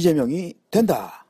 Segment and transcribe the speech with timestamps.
[0.00, 1.26] 이재명이 된다.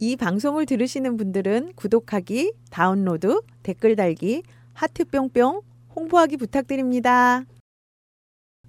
[0.00, 5.60] 이 방송을 들으시는 분들은 구독하기, 다운로드, 댓글 달기, 하트 뿅뿅,
[5.94, 7.44] 홍보하기 부탁드립니다.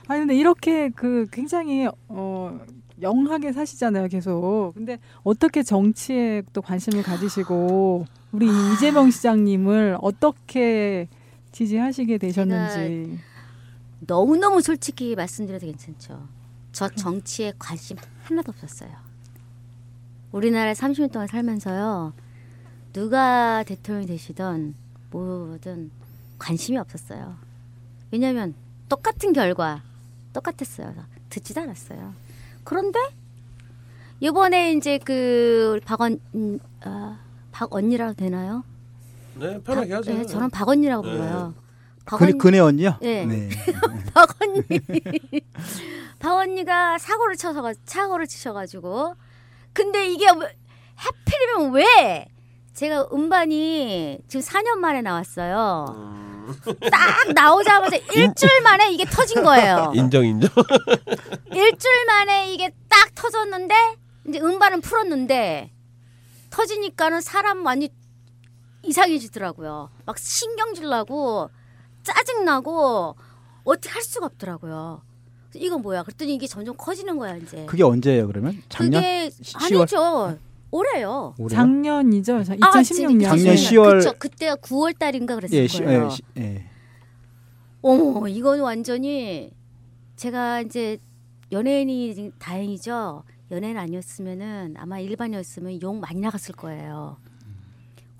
[0.07, 2.59] 아니 근데 이렇게 그 굉장히 어
[3.01, 4.73] 영하게 사시잖아요, 계속.
[4.75, 11.07] 근데 어떻게 정치에 또 관심을 가지시고 우리 이재명 시장님을 어떻게
[11.53, 13.28] 지지하시게 되셨는지.
[13.99, 16.27] 너무너무 솔직히 말씀드려도 괜찮죠.
[16.71, 18.91] 저 정치에 관심 하나도 없었어요.
[20.31, 22.13] 우리나라에 30년 동안 살면서요.
[22.93, 24.75] 누가 대통령이 되시던
[25.11, 25.91] 뭐든
[26.37, 27.35] 관심이 없었어요.
[28.11, 28.53] 왜냐하면
[28.87, 29.83] 똑같은 결과
[30.33, 30.93] 똑같았어요.
[31.29, 32.13] 듣지도 않았어요.
[32.63, 32.99] 그런데
[34.19, 37.19] 이번에 이제 그 박언 음, 아,
[37.51, 38.63] 박언니라고 되나요?
[39.35, 40.13] 네, 편하게 하죠.
[40.13, 41.11] 네, 저는 박언니라고 네.
[41.11, 41.53] 불러요.
[42.17, 42.97] 그네, 그네 언니요?
[43.01, 43.25] 네.
[43.25, 43.49] 네.
[44.13, 44.61] 박언니.
[46.19, 49.15] 박언니가 사고를 쳐서 사고를 치셔가지고
[49.73, 50.55] 근데 이게 왜-
[50.95, 52.27] 하필이면 왜
[52.73, 55.85] 제가 음반이 지금 4년 만에 나왔어요.
[55.97, 56.55] 음.
[56.91, 59.91] 딱 나오자마자 일주일 만에 이게 터진 거예요.
[59.95, 60.49] 인정 인정.
[61.53, 63.75] 일주일 만에 이게 딱 터졌는데
[64.27, 65.71] 이제 음반은 풀었는데
[66.49, 67.89] 터지니까는 사람 많이
[68.83, 69.89] 이상해지더라고요.
[70.05, 71.49] 막 신경질 나고
[72.03, 73.15] 짜증 나고
[73.63, 75.01] 어떻게 할 수가 없더라고요.
[75.55, 76.03] 이건 뭐야?
[76.03, 77.65] 그랬더니 이게 점점 커지는 거야 이제.
[77.65, 78.61] 그게 언제예요, 그러면?
[78.69, 79.01] 작년?
[79.01, 80.37] 그게 시- 아니죠.
[80.71, 81.33] 올해요.
[81.37, 81.55] 올해요?
[81.55, 82.43] 작년이죠.
[82.43, 83.23] 자- 아, 2016년.
[83.23, 84.13] 작년 10월 그쵸.
[84.19, 86.05] 그때가 9월 달인가 그랬을 예, 시, 거예요.
[86.05, 86.65] 예, 시, 예.
[87.81, 89.51] 어머, 이건 완전히
[90.15, 90.99] 제가 이제
[91.51, 93.23] 연예인이 다행이죠.
[93.51, 97.17] 연예인 아니었으면은 아마 일반이었으면 욕 많이 나갔을 거예요.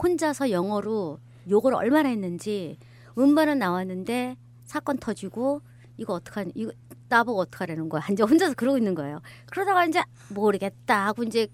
[0.02, 2.78] 혼자서 영어로 욕을 얼마나 했는지
[3.20, 5.62] 음반은 나왔는데 사건 터지고
[5.98, 6.72] 이거 어떡하니 이거
[7.10, 8.04] 나보고 어떡하라는 거야.
[8.12, 9.22] 이제 혼자서 그러고 있는 거예요.
[9.48, 11.48] 그러다가 이제 모르겠다 하고 이제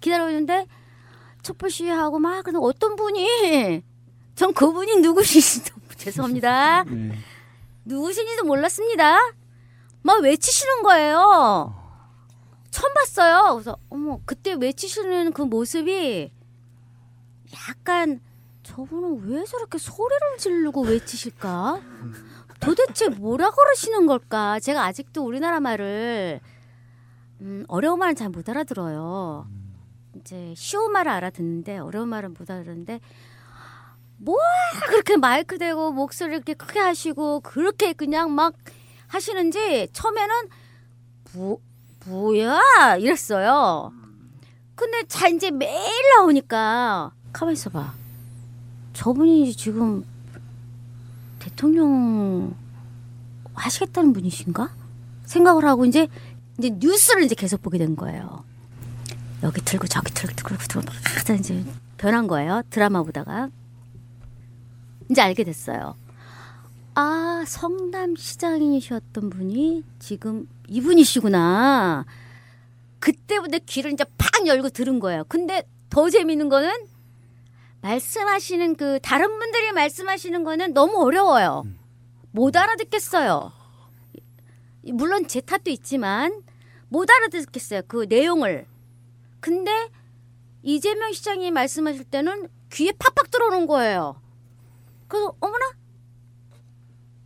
[0.00, 0.66] 기다리고 있는데
[1.42, 3.82] 촛불 시위하고 막 근데 어떤 분이
[4.34, 6.84] 전 그분이 누구신지도 죄송합니다.
[6.88, 7.12] 예.
[7.84, 9.18] 누구신지도 몰랐습니다.
[10.02, 11.74] 막 외치시는 거예요.
[12.70, 13.54] 처음 봤어요.
[13.54, 16.30] 그래서 어머 그때 외치시는 그 모습이
[17.68, 18.20] 약간
[18.74, 21.80] 저분은 왜 저렇게 소리를 지르고 외치실까?
[22.60, 24.60] 도대체 뭐라 그러시는 걸까?
[24.60, 26.40] 제가 아직도 우리나라 말을
[27.40, 29.46] 음, 어려운 말은 잘 못 알아들어요.
[30.16, 33.00] 이제 쉬운 말을 알아듣는데 어려운 말은 못 알아듣는데
[34.18, 34.36] 뭐
[34.86, 38.54] 그렇게 마이크 대고 목소리 이렇게 크게 하시고 그렇게 그냥 막
[39.08, 40.34] 하시는지 처음에는
[41.34, 41.58] 뭐
[42.06, 43.92] 뭐야 이랬어요.
[44.76, 47.99] 근데 자 이제 매일 나오니까 가만 있어봐.
[48.92, 50.04] 저분이 지금
[51.38, 52.54] 대통령
[53.54, 54.70] 하시겠다는 분이신가?
[55.24, 56.08] 생각을 하고 이제
[56.58, 58.44] 이제 뉴스를 이제 계속 보게 된 거예요.
[59.42, 61.64] 여기 틀고 저기 틀고 틀고 틀고 막 이제
[61.96, 62.62] 변한 거예요.
[62.70, 63.48] 드라마 보다가
[65.10, 65.94] 이제 알게 됐어요.
[66.94, 72.04] 아 성남시장이셨던 분이 지금 이분이시구나.
[72.98, 75.24] 그때부터 귀를 이제 팍 열고 들은 거예요.
[75.28, 76.70] 근데 더 재밌는 거는
[77.82, 81.64] 말씀하시는 그 다른 분들이 말씀하시는 거는 너무 어려워요.
[82.32, 83.52] 못 알아듣겠어요.
[84.92, 86.42] 물론 제 탓도 있지만
[86.88, 87.82] 못 알아듣겠어요.
[87.86, 88.66] 그 내용을.
[89.40, 89.90] 근데
[90.62, 94.20] 이재명 시장이 말씀하실 때는 귀에 팍팍 들어오는 거예요.
[95.08, 95.72] 그래서 어머나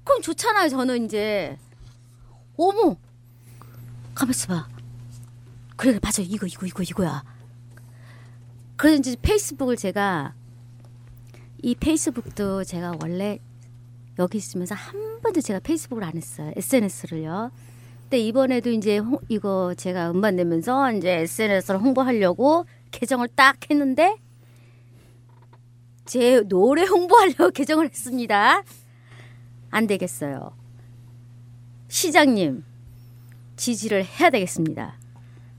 [0.04, 0.68] 그럼 좋잖아요.
[0.68, 1.58] 저는 이제
[2.56, 2.96] 어머
[4.14, 4.68] 가만 있어봐.
[5.76, 7.24] 그래 맞아 이거 이거 이거 이거야.
[8.76, 10.34] 그래서 이제 페이스북을 제가
[11.64, 13.38] 이 페이스북도 제가 원래
[14.18, 16.52] 여기 있으면서 한 번도 제가 페이스북을 안 했어요.
[16.56, 17.50] SNS를요.
[18.02, 24.16] 근데 이번에도 이제 홍- 이거 제가 음반 내면서 이제 SNS를 홍보하려고 계정을 딱 했는데
[26.04, 28.62] 제 노래 홍보하려고 계정을 했습니다.
[29.70, 30.54] 안 되겠어요.
[31.88, 32.62] 시장님
[33.56, 34.98] 지지를 해야 되겠습니다.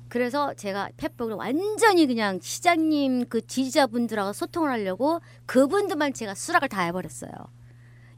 [0.07, 7.31] 그래서 제가 페북을 완전히 그냥 시장님 그 지지자분들하고 소통을 하려고 그분들만 제가 수락을 다 해버렸어요.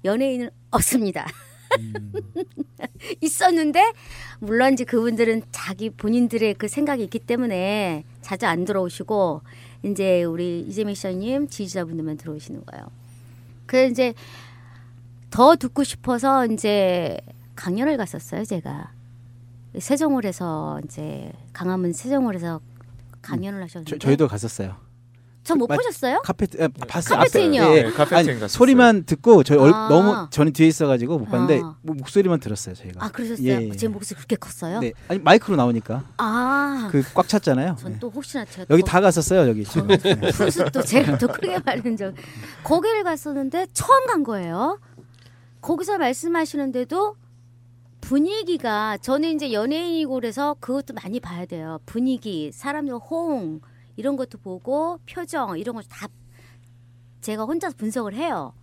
[0.03, 1.25] 연예인은 없습니다.
[3.21, 3.93] 있었는데
[4.39, 9.41] 물론 이제 그분들은 자기 본인들의 그 생각이 있기 때문에 자주 안 들어오시고
[9.83, 12.87] 이제 우리 이재명 시장님 지지자분들만 들어오시는 거예요.
[13.65, 14.13] 그래서 이제
[15.29, 17.19] 더 듣고 싶어서 이제
[17.55, 18.96] 강연을 갔었어요, 제가.
[19.79, 22.59] 세종을에서 이제 강화문 세종을에서
[23.21, 24.75] 강연을 하셨는데 저, 저희도 갔었어요.
[25.43, 26.21] 저못 맞- 보셨어요?
[26.25, 27.19] 카페트 아, 봤어요.
[27.19, 27.63] 카페트인이요?
[27.63, 27.71] 앞에.
[27.73, 27.83] 예, 예.
[27.83, 28.47] 네, 카페트 아니, 갔었어요.
[28.49, 29.87] 소리만 듣고 저희 얼- 아.
[29.87, 31.75] 너무 저는 뒤에 있어가지고 못 봤는데 아.
[31.81, 33.05] 뭐 목소리만 들었어요 저희가.
[33.05, 33.47] 아 그러셨어요?
[33.47, 33.71] 예, 예.
[33.71, 34.79] 제 목소리 그렇게 컸어요?
[34.81, 37.77] 네, 아니 마이크로 나오니까 아, 그 꽉 찼잖아요.
[37.79, 37.97] 전 네.
[37.99, 39.87] 또 혹시나 제가 여기 또 다 갔었어요 여기 지금.
[39.87, 42.13] 푼수 또 제가 더 크게 말하는 적
[42.65, 44.79] 거기를 갔었는데 처음 간 거예요.
[45.61, 47.15] 거기서 말씀하시는데도
[48.07, 51.81] 분위기가 저는 이제 연예인이고 그래서 그것도 많이 봐야 돼요.
[51.85, 53.59] 분위기, 사람들 호응
[53.97, 56.07] 이런 것도 보고 표정 이런 걸다
[57.19, 58.53] 제가 혼자서 분석을 해요.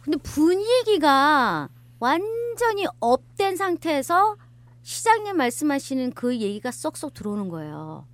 [0.00, 1.68] 근데 분위기가
[1.98, 4.38] 완전히 업된 상태에서
[4.82, 8.06] 시장님 말씀하시는 그 얘기가 쏙쏙 들어오는 거예요.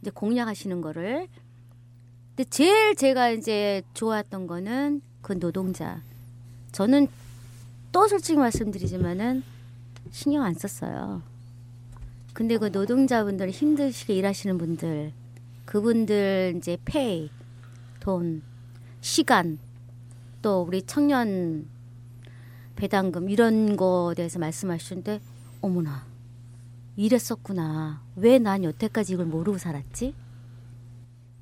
[0.00, 1.26] 이제 공략하시는 거를.
[2.36, 6.00] 근데 제일 제가 이제 좋았던 거는 그 노동자.
[6.70, 7.08] 저는
[7.90, 9.50] 또 솔직히 말씀드리지만은
[10.12, 11.22] 신경 안 썼어요.
[12.34, 15.12] 근데 그 노동자분들 힘드시게 일하시는 분들
[15.64, 17.30] 그분들 이제 페이,
[18.00, 18.42] 돈,
[19.00, 19.58] 시간
[20.42, 21.68] 또 우리 청년
[22.76, 25.20] 배당금 이런 거에 대해서 말씀하시는데
[25.60, 26.06] 어머나
[26.96, 28.02] 이랬었구나.
[28.16, 30.14] 왜 난 여태까지 이걸 모르고 살았지?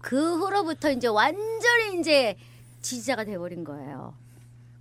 [0.01, 2.37] 그 후로부터 이제 완전히 이제
[2.83, 4.15] 지지자가 돼버린 거예요.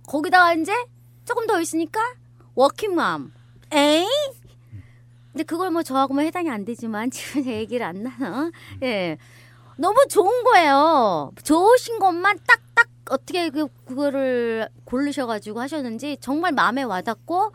[0.06, 0.72] 거기다가 이제
[1.24, 2.00] 조금 더 있으니까
[2.54, 3.32] 워킹맘.
[3.72, 4.06] 에이?
[5.32, 8.50] 근데 그걸 뭐 저하고만 해당이 안 되지만 지금 제 얘기를 안 나나?
[8.82, 9.16] 예.
[9.76, 11.32] 너무 좋은 거예요.
[11.42, 17.52] 좋으신 것만 딱딱 어떻게 그 그거를 고르셔가지고 하셨는지 정말 마음에 와닿고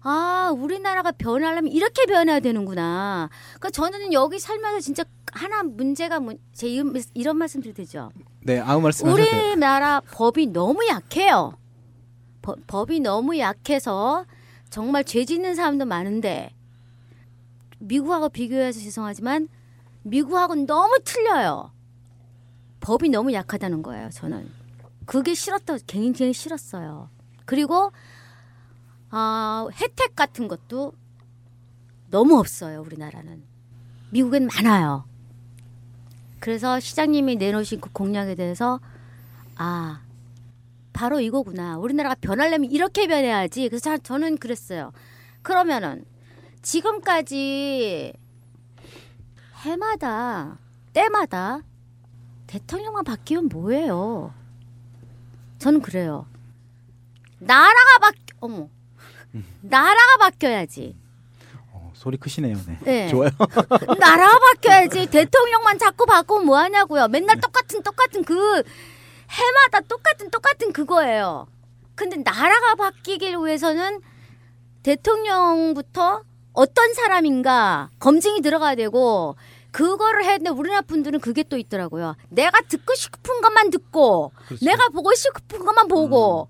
[0.00, 3.30] 아 우리나라가 변하려면 이렇게 변해야 되는구나.
[3.50, 8.10] 그러니까 저는 여기 살면서 진짜 하나 문제가 뭐, 제 이런, 이런 말씀 드려도 되죠.
[8.40, 9.12] 네 아무 돼요.
[9.12, 11.54] 우리나라 법이 너무 약해요.
[12.42, 14.26] 법, 법이 너무 약해서
[14.72, 16.50] 정말 죄 짓는 사람도 많은데
[17.78, 19.48] 미국하고 비교해서 죄송하지만
[20.02, 21.70] 미국하고는 너무 틀려요.
[22.80, 24.08] 법이 너무 약하다는 거예요.
[24.08, 24.50] 저는
[25.04, 27.10] 그게 싫었다 굉장히 싫었어요.
[27.44, 27.92] 그리고
[29.10, 30.94] 아 혜택 같은 것도
[32.10, 32.80] 너무 없어요.
[32.80, 33.42] 우리나라는
[34.08, 35.04] 미국엔 많아요.
[36.40, 38.80] 그래서 시장님이 내놓으신 그 공약에 대해서
[39.54, 40.00] 아
[40.92, 41.78] 바로 이거구나.
[41.78, 43.68] 우리나라가 변하려면 이렇게 변해야지.
[43.68, 44.92] 그래서 자- 저는 그랬어요.
[45.42, 46.04] 그러면은
[46.62, 48.12] 지금까지
[49.64, 50.58] 해마다
[50.92, 51.60] 때마다
[52.46, 54.34] 대통령만 바뀌면 뭐예요?
[55.58, 56.26] 저는 그래요.
[57.38, 58.68] 나라가 바뀌 어머
[59.62, 60.94] 나라가 바뀌어야지.
[61.72, 62.56] 어, 소리 크시네요.
[62.66, 62.78] 네.
[62.84, 63.08] 네.
[63.10, 63.30] 좋아요.
[63.98, 65.06] 나라가 바뀌어야지.
[65.06, 67.08] 대통령만 자꾸 바꾸면 뭐 하냐고요.
[67.08, 68.62] 맨날 똑같은 똑같은 그
[69.32, 71.46] 해마다 똑같은 똑같은 그거예요.
[71.94, 74.00] 근데 나라가 바뀌기 위해서는
[74.82, 79.36] 대통령부터 어떤 사람인가 검증이 들어가야 되고
[79.70, 82.14] 그거를 했는데 우리나라 분들은 그게 또 있더라고요.
[82.28, 84.64] 내가 듣고 싶은 것만 듣고 그렇지.
[84.64, 86.48] 내가 보고 싶은 것만 보고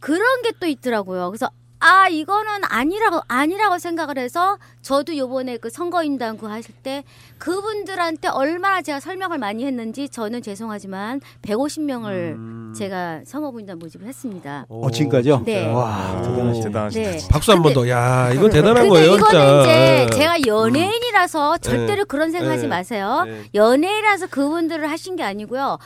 [0.00, 1.30] 그런 게 또 있더라고요.
[1.30, 1.50] 그래서
[1.86, 7.04] 아 이거는 아니라고 아니라고 생각을 해서 저도 요번에 그 선거인단 그 하실 때
[7.36, 12.74] 그분들한테 얼마나 제가 설명을 많이 했는지 저는 죄송하지만 150명을 음.
[12.74, 14.64] 제가 선거인단 모집을 했습니다.
[14.70, 15.42] 어 지금까지요?
[15.44, 15.66] 네.
[15.66, 16.64] 와 대단하시네.
[16.68, 17.10] 대단하시다.
[17.10, 17.18] 네.
[17.30, 17.86] 박수 한 번 더.
[17.86, 19.60] 야, 이건 대단한 근데 거예요, 이거는 진짜.
[19.60, 19.70] 이제
[20.04, 20.10] 예.
[20.10, 22.68] 제가 연예인이라서 절대로 그런 생각하지 네.
[22.68, 23.24] 마세요.
[23.26, 23.42] 네.
[23.54, 25.78] 연예인이라서 그분들을 하신 게 아니고요.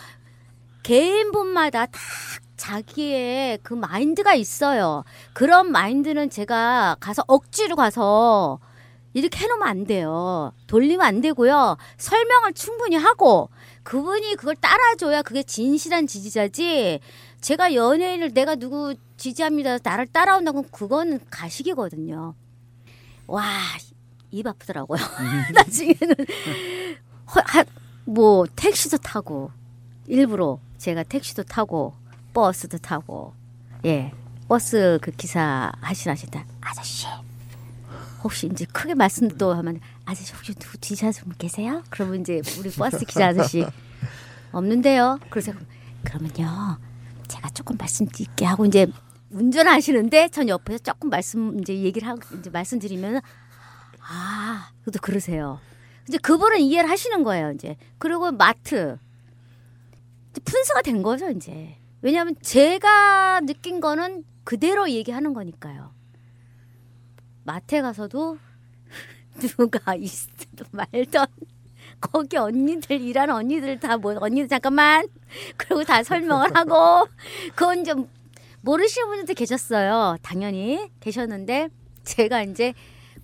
[0.84, 1.98] 개인분마다 다
[2.58, 5.04] 자기의 그 마인드가 있어요.
[5.32, 8.58] 그런 마인드는 제가 가서 억지로 가서
[9.14, 10.52] 이렇게 해놓으면 안 돼요.
[10.66, 11.78] 돌리면 안 되고요.
[11.96, 13.48] 설명을 충분히 하고
[13.84, 17.00] 그분이 그걸 따라줘야 그게 진실한 지지자지.
[17.40, 19.78] 제가 연예인을 내가 누구 지지합니다.
[19.82, 22.34] 나를 따라온다고 그거는 가식이거든요.
[23.26, 23.44] 와,
[24.30, 24.98] 입 아프더라고요.
[25.54, 26.14] 나중에는
[28.04, 29.50] 뭐 택시도 타고
[30.06, 31.94] 일부러 제가 택시도 타고
[32.38, 33.34] 버스도 타고
[33.84, 34.12] 예
[34.46, 37.06] 버스 그 기사 하시라시다 아저씨
[38.22, 41.82] 혹시 이제 크게 말씀 또 하면 아저씨 혹시 누구 지지자분 계세요?
[41.90, 43.66] 그러면 이제 우리 버스 기사 아저씨
[44.52, 45.18] 없는데요.
[45.30, 45.52] 그래서
[46.04, 46.78] 그러면요
[47.26, 48.86] 제가 조금 말씀드릴게 하고 이제
[49.30, 53.20] 운전하시는데 전 옆에서 조금 말씀 이제 얘기를 하고 이제 말씀드리면
[54.00, 55.58] 아 그래도 그러세요.
[56.08, 57.50] 이제 그분은 이해를 하시는 거예요.
[57.50, 58.96] 이제 그리고 마트
[60.30, 61.30] 이제 분수가 된 거죠.
[61.30, 65.92] 이제 왜냐하면 제가 느낀 거는 그대로 얘기하는 거니까요.
[67.44, 68.38] 마트에 가서도
[69.56, 71.26] 누가 있든 말던
[72.00, 75.06] 거기 언니들 일하는 언니들 다 뭐 언니들 잠깐만
[75.56, 77.08] 그리고 다 설명을 하고
[77.54, 78.08] 그건 좀
[78.60, 80.16] 모르시는 분들도 계셨어요.
[80.22, 81.68] 당연히 계셨는데
[82.04, 82.74] 제가 이제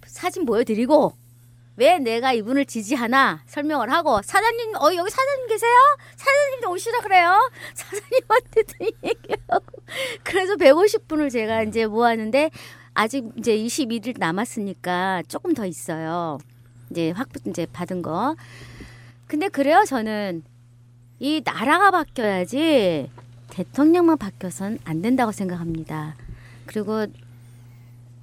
[0.07, 1.13] 사진 보여드리고
[1.77, 5.73] 왜 내가 이분을 지지하나 설명을 하고 사장님 어 여기 사장님 계세요?
[6.17, 7.51] 사장님도 오시라 그래요.
[7.75, 9.67] 사장님한테도 얘기하고
[10.23, 12.51] 그래서 150분을 제가 이제 모았는데
[12.95, 16.39] 아직 이제 21일 남았으니까 조금 더 있어요.
[16.91, 18.37] 이제 확 이제 받은 거.
[19.27, 20.45] 근데 그래요 저는
[21.19, 23.11] 이 나라가 바뀌어야지
[23.51, 26.15] 대통령만 바뀌어선 안 된다고 생각합니다.
[26.67, 27.07] 그리고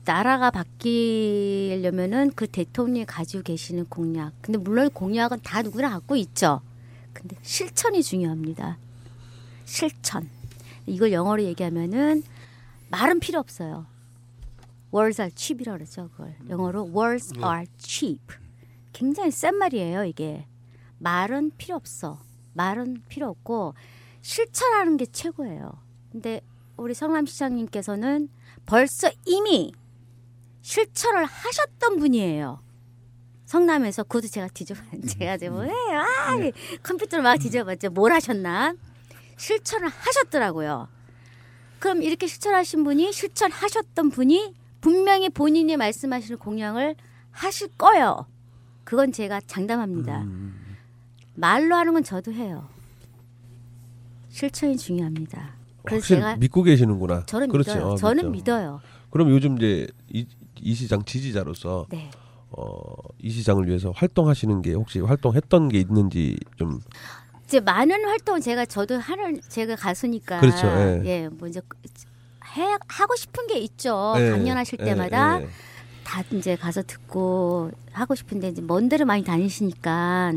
[0.03, 4.34] 나라가 바뀌려면은 그 대통령이 가지고 계시는 공약.
[4.41, 6.62] 근데 물론 공약은 다 누구나 갖고 있죠.
[7.13, 8.77] 근데 실천이 중요합니다.
[9.65, 10.29] 실천.
[10.88, 12.24] 이걸 영어로 얘기하면은
[12.89, 13.86] 말은 필요 없어요.
[14.93, 16.10] Words are cheap이라고 그러죠.
[16.10, 18.22] 그걸 영어로 words are cheap.
[18.91, 20.03] 굉장히 센 말이에요.
[20.05, 20.46] 이게
[20.98, 22.20] 말은 필요 없어.
[22.53, 23.75] 말은 필요 없고
[24.22, 25.72] 실천하는 게 최고예요.
[26.12, 26.41] 근데
[26.75, 28.29] 우리 성남 시장님께서는
[28.65, 29.72] 벌써 이미
[30.62, 32.60] 실천을 하셨던 분이에요.
[33.46, 36.00] 성남에서 그것도 제가 뒤져봐 제가 뭐 해요.
[36.00, 36.38] 아,
[36.84, 37.89] 컴퓨터를 막 뒤져봤죠.
[37.89, 38.74] 뭘 하셨나?
[39.38, 40.88] 실천을 하셨더라고요.
[41.80, 46.96] 그럼 이렇게 실천하신 분이 실천하셨던 분이 분명히 본인이 말씀하시는 공약을
[47.32, 48.27] 하실 거예요.
[48.84, 50.25] 그건 제가 장담합니다.
[51.36, 52.70] 말로 하는 건 저도 해요.
[54.30, 55.56] 실천이 중요합니다.
[55.84, 57.25] 그래서 제가 믿고 계시는구나.
[57.25, 57.74] 저는 그렇죠.
[57.74, 57.88] 믿어요.
[57.88, 58.51] 어, 저는 믿죠.
[58.53, 58.82] 믿어요.
[59.10, 60.25] 그럼 요즘 이제 이,
[60.62, 62.10] 이 시장 지지자로서 네.
[62.51, 62.82] 어,
[63.20, 66.80] 이 시장을 위해서 활동하시는 게 혹시 활동했던 게 있는지 좀
[67.46, 71.01] 이제 많은 활동 제가 저도 하는 제가 가수니까 그렇죠, 예.
[71.06, 71.62] 예, 뭐 이제
[72.58, 74.13] 해 하고 싶은 게 있죠.
[74.18, 75.48] 예, 강연하실 예, 때마다 예.
[76.03, 80.34] 다 이제 가서 듣고 하고 싶은데 이제 먼 데를 많이 다니시니까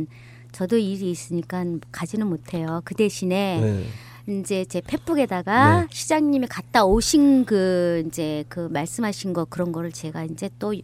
[0.53, 2.81] 저도 일이 있으니까 가지는 못해요.
[2.85, 3.87] 그 대신에 예.
[4.27, 5.87] 이제 제 페북에다가 네.
[5.91, 10.75] 시장님이 갔다 오신 그 이제 그 말씀하신 거 그런 거를 제가 이제 또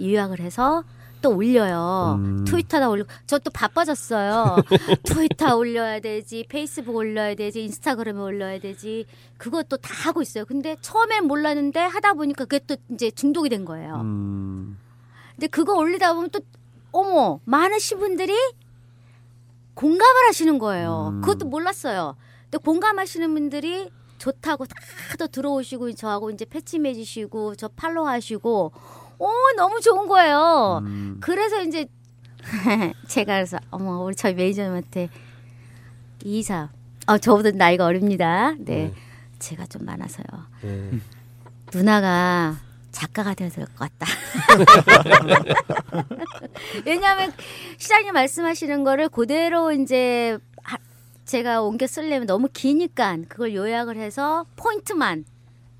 [0.00, 0.82] 요약을 해서
[1.20, 2.16] 또 올려요.
[2.18, 2.44] 음.
[2.44, 4.56] 트위터다 올리고 저 또 바빠졌어요.
[5.04, 9.06] 트위터 올려야 되지, 페이스북 올려야 되지, 인스타그램에 올려야 되지.
[9.36, 10.44] 그것도 다 하고 있어요.
[10.44, 13.96] 근데 처음엔 몰랐는데 하다 보니까 그게 또 이제 중독이 된 거예요.
[13.96, 14.78] 음.
[15.34, 16.40] 근데 그거 올리다 보면 또
[16.90, 18.32] 어머 많으신 분들이
[19.74, 21.12] 공감을 하시는 거예요.
[21.14, 21.20] 음.
[21.20, 22.16] 그것도 몰랐어요.
[22.50, 28.72] 근데 공감하시는 분들이 좋다고 다들 들어오시고 저하고 이제 패치 맺으시고 저 팔로우 하시고
[29.18, 30.80] 오 너무 좋은 거예요.
[30.82, 31.18] 음.
[31.20, 31.86] 그래서 이제
[33.08, 35.08] 제가 그래서 어머 우리 저희 매니저님한테
[36.24, 36.70] 이사
[37.06, 38.52] 어 저보다 나이가 어립니다.
[38.58, 38.88] 네.
[38.88, 38.94] 네.
[39.38, 40.24] 제가 좀 많아서요.
[40.64, 40.90] 예.
[41.72, 42.56] 누나가
[42.90, 44.06] 작가가 되어야 될 것 같다.
[46.84, 47.32] 왜냐하면
[47.76, 50.38] 시장님 말씀하시는 거를 그대로 이제 하-
[51.28, 55.26] 제가 옮겨 쓰려면 너무 기니까 그걸 요약을 해서 포인트만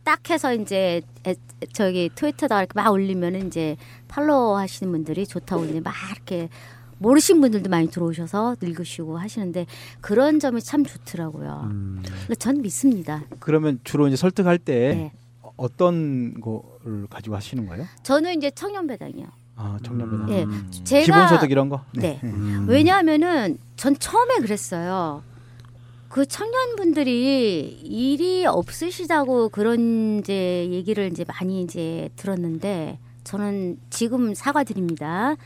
[0.04, 1.34] 딱 해서 이제 에-
[1.72, 3.76] 저기 트위터다 이렇게 막 올리면 이제
[4.08, 6.50] 팔로우 하시는 분들이 좋다고 이제 막 이렇게
[6.98, 9.64] 모르신 분들도 많이 들어오셔서 읽으시고 하시는데
[10.02, 11.62] 그런 점이 참 좋더라고요.
[11.70, 12.00] 음.
[12.02, 13.22] 그러니까 전 믿습니다.
[13.40, 15.12] 그러면 주로 이제 설득할 때 네.
[15.56, 17.86] 어떤 거를 가지고 하시는 거예요?
[18.02, 19.26] 저는 이제 청년 배당이요.
[19.56, 20.30] 아, 청년 배당.
[20.30, 20.70] 예, 음.
[20.84, 21.84] 제가- 기본소득 이런 거?
[21.94, 22.20] 네.
[22.22, 22.66] 음.
[22.68, 25.22] 왜냐하면은 전 처음에 그랬어요.
[26.08, 35.36] 그 청년분들이 일이 없으시다고 그런 이제 얘기를 이제 많이 이제 들었는데 저는 지금 사과드립니다.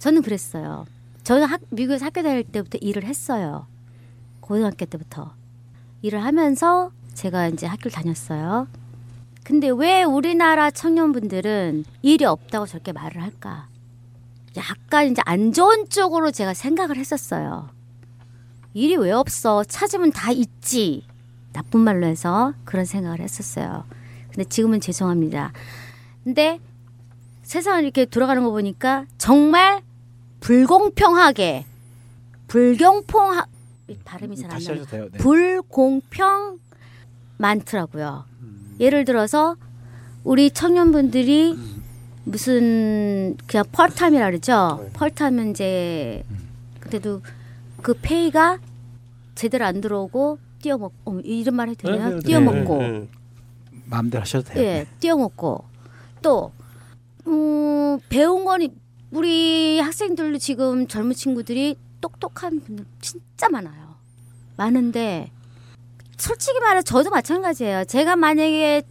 [0.00, 0.84] 저는 그랬어요.
[1.22, 3.66] 저는 학, 미국에서 학교 다닐 때부터 일을 했어요.
[4.40, 5.32] 고등학교 때부터
[6.02, 8.66] 일을 하면서 제가 이제 학교를 다녔어요.
[9.44, 13.68] 근데 왜 우리나라 청년분들은 일이 없다고 저렇게 말을 할까?
[14.56, 17.73] 약간 이제 안 좋은 쪽으로 제가 생각을 했었어요.
[18.74, 19.62] 일이 왜 없어?
[19.64, 21.06] 찾으면 다 있지.
[21.52, 23.84] 나쁜 말로 해서 그런 생각을 했었어요.
[24.30, 25.52] 근데 지금은 죄송합니다.
[26.24, 26.58] 근데
[27.44, 29.82] 세상을 이렇게 돌아가는 거 보니까 정말
[30.40, 31.64] 불공평하게
[32.48, 33.46] 불경평하
[34.04, 34.84] 발음이 잘 안 나요.
[34.90, 35.18] 네.
[35.18, 36.58] 불공평
[37.36, 38.24] 많더라고요.
[38.80, 39.56] 예를 들어서
[40.24, 41.56] 우리 청년분들이
[42.24, 44.88] 무슨 그냥 펄타임이라 그러죠.
[44.94, 46.24] 펄타임은 이제
[46.80, 47.20] 그래도
[47.84, 48.60] 그 페이가
[49.34, 52.08] 제대로 안 들어오고 뛰어먹 어, 이런 말 해도 되나요?
[52.08, 53.08] 네, 네, 뛰어먹고 네, 네.
[53.84, 54.64] 마음대로 하셔도 돼요.
[54.64, 55.64] 예, 뛰어먹고
[56.22, 56.50] 또
[57.26, 58.70] 음, 배운 거니
[59.10, 63.96] 우리 학생들도 지금 젊은 친구들이 똑똑한 분들 진짜 많아요.
[64.56, 65.30] 많은데
[66.16, 67.84] 솔직히 말해 저도 마찬가지예요.
[67.84, 68.82] 제가 만약에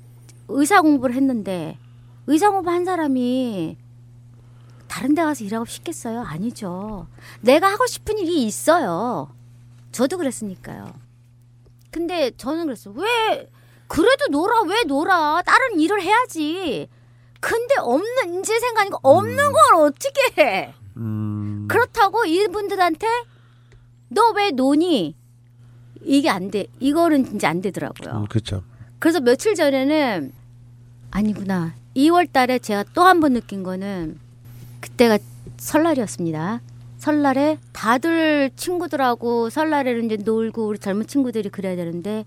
[0.50, 1.80] 의사 공부를 했는데
[2.28, 3.76] 의사 공부 한 사람이
[4.88, 6.22] 다른 데 가서 일하고 싶겠어요?
[6.22, 7.08] 아니죠.
[7.42, 9.30] 내가 하고 싶은 일이 있어요.
[9.92, 10.94] 저도 그랬으니까요.
[11.92, 12.94] 근데 저는 그랬어요.
[12.98, 13.50] 왜
[13.88, 16.88] 그래도 놀아 왜 놀아 다른 일을 해야지
[17.40, 21.68] 근데 없는 이제 생각하니까 없는 걸 어떻게 해 음.
[21.70, 23.08] 그렇다고 이분들한테
[24.10, 25.16] 너 왜 노니?
[26.06, 26.68] 이게 안 돼.
[26.80, 28.22] 이거는 진짜 안 되더라고요.
[28.22, 28.64] 음, 그렇죠.
[29.00, 30.32] 그래서 며칠 전에는
[31.12, 31.74] 아니구나.
[31.96, 34.20] 2월 달에 제가 또 한 번 느낀 거는
[34.84, 35.18] 그때가
[35.58, 36.60] 설날이었습니다.
[36.98, 42.26] 설날에 다들 친구들하고 설날에는 이제 놀고 우리 젊은 친구들이 그래야 되는데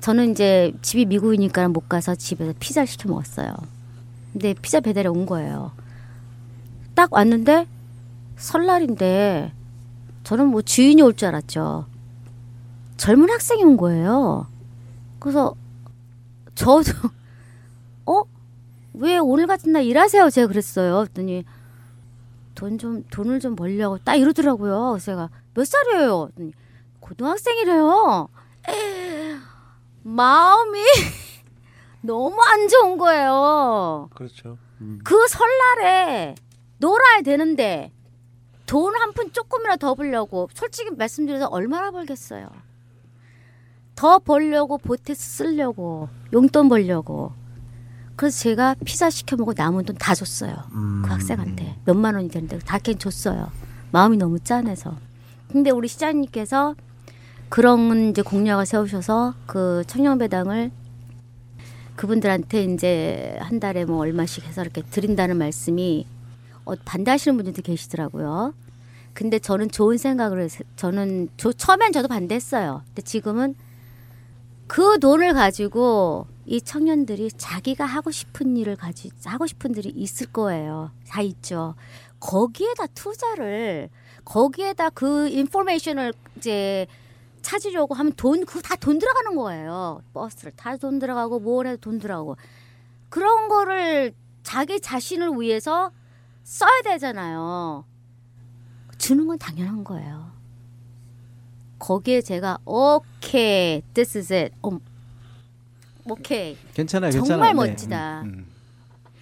[0.00, 3.54] 저는 이제 집이 미국이니까 못 가서 집에서 피자를 시켜 먹었어요.
[4.32, 5.72] 근데 피자 배달이 온 거예요.
[6.94, 7.66] 딱 왔는데
[8.36, 9.52] 설날인데
[10.24, 11.86] 저는 뭐 주인이 올 줄 알았죠.
[12.98, 14.46] 젊은 학생이 온 거예요.
[15.18, 15.54] 그래서
[16.54, 16.92] 저도
[18.06, 18.22] 어?
[18.94, 20.28] 왜 오늘 같은 날 일하세요?
[20.28, 20.96] 제가 그랬어요.
[21.00, 21.44] 그랬더니
[22.56, 24.98] 돈 좀 돈을 좀 벌려고 딱 이러더라고요.
[25.00, 26.30] 제가 몇 살이에요?
[27.00, 28.28] 고등학생이래요.
[28.68, 29.36] 에이,
[30.02, 30.80] 마음이
[32.02, 34.08] 너무 안 좋은 거예요.
[34.14, 34.58] 그렇죠.
[34.80, 34.98] 음.
[35.04, 36.34] 그 설날에
[36.78, 37.92] 놀아야 되는데
[38.66, 42.48] 돈 한 푼 조금이라도 더 벌려고 솔직히 말씀드려서 얼마나 벌겠어요.
[43.94, 47.32] 더 벌려고 보태 쓰려고 용돈 벌려고
[48.16, 50.54] 그래서 제가 피자 시켜 먹고 남은 돈 다 줬어요.
[50.72, 51.02] 음.
[51.04, 53.50] 그 학생한테 몇만 원이 되는데 다 그냥 줬어요.
[53.92, 54.96] 마음이 너무 짠해서.
[55.50, 56.74] 근데 우리 시장님께서
[57.48, 60.70] 그런 이제 공약을 세우셔서 그 청년배당을
[61.94, 66.06] 그분들한테 이제 한 달에 뭐 얼마씩 해서 이렇게 드린다는 말씀이
[66.64, 68.52] 어, 반대하시는 분들도 계시더라고요.
[69.14, 72.82] 근데 저는 좋은 생각을 해서 저는 저, 처음엔 저도 반대했어요.
[72.88, 73.54] 근데 지금은
[74.66, 80.90] 그 돈을 가지고 이 청년들이 자기가 하고 싶은 일을 가지 하고 싶은 일이 있을 거예요.
[81.08, 81.74] 다 있죠.
[82.20, 83.90] 거기에다 투자를
[84.24, 86.86] 거기에다 그 인포메이션을 이제
[87.42, 90.02] 찾으려고 하면 돈 그거 다돈 들어가는 거예요.
[90.12, 92.36] 버스를 타 돈 들어가고 뭘 해도 돈 들어가고
[93.08, 95.92] 그런 거를 자기 자신을 위해서
[96.42, 97.84] 써야 되잖아요.
[98.98, 100.32] 주는 건 당연한 거예요.
[101.78, 104.54] 거기에 제가 오케이, this is it.
[104.62, 104.78] 어,
[106.08, 106.56] 오케이.
[106.74, 107.52] 괜찮아요, 정말 괜찮아요.
[107.52, 107.70] 네.
[107.70, 108.20] 멋지다.
[108.22, 108.46] 음, 음.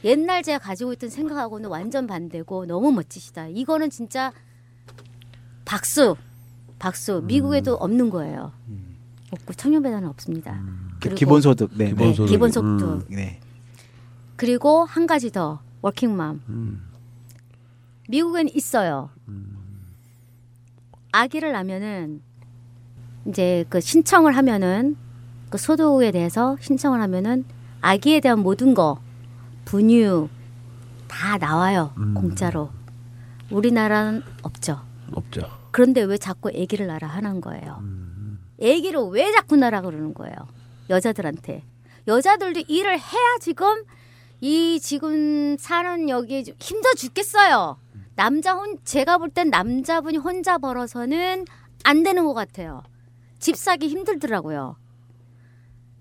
[0.04, 3.48] 옛날 제가 가지고 있던 생각하고는 완전 반대고 너무 멋지시다.
[3.48, 4.32] 이거는 진짜
[5.64, 6.16] 박수,
[6.78, 7.22] 박수.
[7.24, 8.52] 미국에도 없는 거예요.
[8.68, 8.96] 음.
[9.30, 10.60] 없고 청년배당은 없습니다.
[10.94, 11.90] 그 그리고- 기본소득, 네, 네.
[11.90, 12.30] 기본소득.
[12.30, 12.66] 기본소득.
[12.66, 13.04] 음.
[13.08, 13.40] 네.
[14.36, 16.42] 그리고 한 가지 더 워킹맘.
[16.48, 16.82] 음.
[18.08, 19.10] 미국엔 있어요.
[21.12, 22.20] 아기를 낳으면은
[23.26, 24.96] 이제 그 신청을 하면은
[25.50, 27.44] 그 소득에 대해서 신청을 하면은
[27.80, 28.98] 아기에 대한 모든 거
[29.64, 30.28] 분유
[31.08, 32.14] 다 나와요 음.
[32.14, 32.70] 공짜로.
[33.50, 34.80] 우리나라는 없죠.
[35.12, 35.42] 없죠.
[35.70, 37.82] 그런데 왜 자꾸 아기를 낳으라 하는 거예요.
[38.60, 40.34] 아기를 왜 자꾸 낳으라 그러는 거예요.
[40.90, 41.62] 여자들한테.
[42.06, 43.84] 여자들도 일을 해야 지금
[44.40, 47.78] 이 지금 사는 여기 좀 힘들어 죽겠어요.
[48.16, 51.44] 남자 혼 제가 볼 땐 남자분이 혼자 벌어서는
[51.84, 52.82] 안 되는 것 같아요.
[53.44, 54.74] 집 사기 힘들더라고요.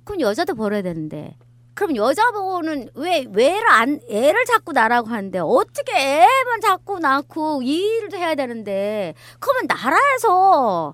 [0.06, 1.36] 그럼 여자도 벌어야 되는데.
[1.74, 8.16] 그럼 여자분은 왜 왜를 안 애를 자꾸 낳으라고 하는데 어떻게 애만 자꾸 낳고 이 일도
[8.16, 10.94] 해야 되는데 그러면 나라에서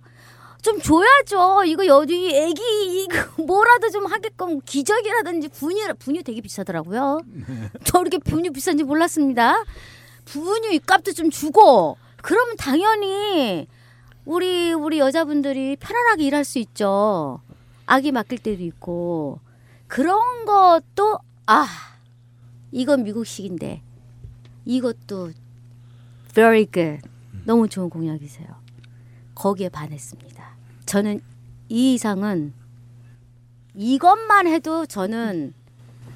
[0.64, 1.66] 좀 줘야죠.
[1.66, 3.14] 이거 여기 애기 이거
[3.46, 7.22] 뭐라도 좀 하게끔 기저귀라든지 분유 분유 되게 비싸더라고요.
[7.84, 9.64] 저 이렇게 분유 비싼지 몰랐습니다.
[10.26, 13.68] 분유 값도 좀 주고 그러면 당연히
[14.30, 17.42] 우리 우리 여자분들이 편안하게 일할 수 있죠.
[17.88, 19.40] 아기 맡길 때도 있고
[19.88, 21.66] 그런 것도 아
[22.72, 23.82] 이건 미국식인데
[24.66, 25.32] 이것도
[26.32, 27.02] very good
[27.46, 28.48] 너무 좋은 공약이세요.
[29.34, 30.48] 거기에 반했습니다.
[30.86, 31.22] 저는
[31.68, 32.54] 이 이상은
[33.74, 35.56] 이것만 해도 저는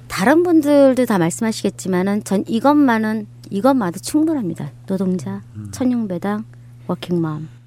[0.08, 4.72] 다른 분들도 다 말씀하시겠지만은 전 이것만은 이것만도 충분합니다.
[4.86, 6.46] 노동자, 천용배당,
[6.86, 7.63] 워킹맘.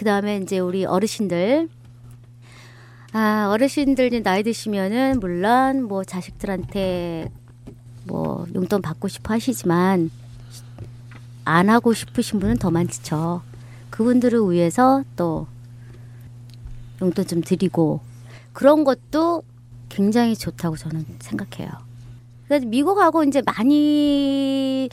[0.00, 1.68] 그 다음에 이제 우리 어르신들.
[3.12, 7.30] 아, 어르신들 이제 나이 드시면은 물론 뭐 자식들한테
[8.04, 10.10] 뭐 용돈 받고 싶어 하시지만
[11.44, 13.42] 안 하고 싶으신 분은 더 많죠.
[13.90, 15.46] 그분들을 위해서 또
[17.02, 18.00] 용돈 좀 드리고
[18.54, 19.42] 그런 것도
[19.90, 21.70] 굉장히 좋다고 저는 생각해요.
[22.48, 24.88] 그래서 미국하고 이제 많이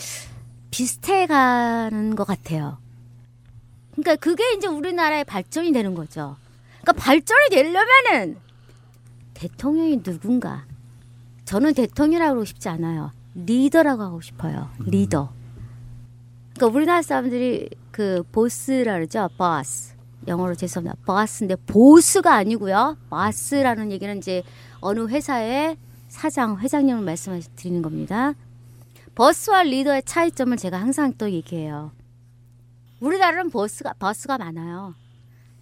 [0.69, 2.77] 비슷해 가는 것 같아요.
[3.97, 6.37] 그러니까 그게 이제 우리나라의 발전이 되는 거죠.
[6.81, 8.37] 그러니까 발전이 되려면은
[9.33, 10.65] 대통령이 누군가.
[11.45, 13.11] 저는 대통령이라고 하고 싶지 않아요.
[13.33, 14.69] 리더라고 하고 싶어요.
[14.85, 15.33] 리더.
[16.53, 19.29] 그러니까 우리나라 사람들이 그 보스라 그러죠.
[19.37, 19.95] boss.
[20.27, 21.03] 영어로 죄송합니다.
[21.05, 22.97] boss인데 보스가 아니고요.
[23.09, 24.43] boss라는 얘기는 이제
[24.79, 28.33] 어느 회사의 사장, 회장님을 말씀드리는 겁니다.
[29.15, 31.91] 버스와 리더의 차이점을 제가 항상 또 얘기해요.
[32.99, 34.95] 우리나라는 버스가 버스가 많아요.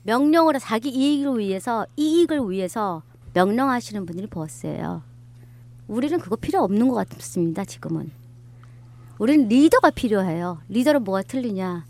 [0.04, 3.02] 명령을 자기 이익을 위해서 이익을 위해서
[3.34, 5.04] 명령하시는 분들이 버스예요.
[5.88, 7.66] 우리는 그거 필요 없는 것 같습니다.
[7.66, 8.12] 지금은
[9.18, 10.62] 우리는 리더가 필요해요.
[10.70, 11.86] 리더는 뭐가 틀리냐?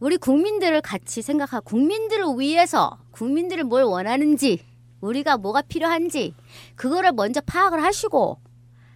[0.00, 4.64] 우리 국민들을 같이 생각하고 국민들을 위해서 국민들이 뭘 원하는지
[5.00, 6.34] 우리가 뭐가 필요한지
[6.76, 8.38] 그거를 먼저 파악을 하시고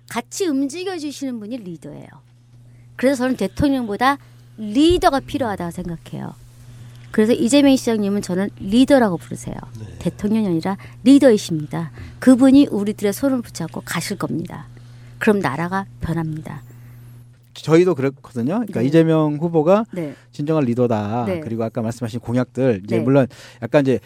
[0.09, 2.07] 같이 움직여 주시는 분이 리더예요.
[2.97, 4.19] 그래서 저는 대통령보다
[4.59, 6.35] 리더가 필요하다고 생각해요.
[7.11, 9.55] 그래서 이재명 시장님은 저는 리더라고 부르세요.
[10.01, 11.91] 대통령이 아니라 리더이십니다.
[12.19, 14.67] 그분이 우리들의 손을 붙잡고 가실 겁니다.
[15.19, 16.63] 그럼 나라가 변합니다.
[17.55, 18.57] 저희도 그렇거든요.
[18.57, 18.87] 그러니까 네.
[18.87, 20.15] 이재명 후보가 네.
[20.31, 21.25] 진정한 리더다.
[21.27, 21.41] 네.
[21.41, 23.03] 그리고 아까 말씀하신 공약들 이제 네.
[23.03, 23.27] 물론
[23.63, 23.99] 약간 이제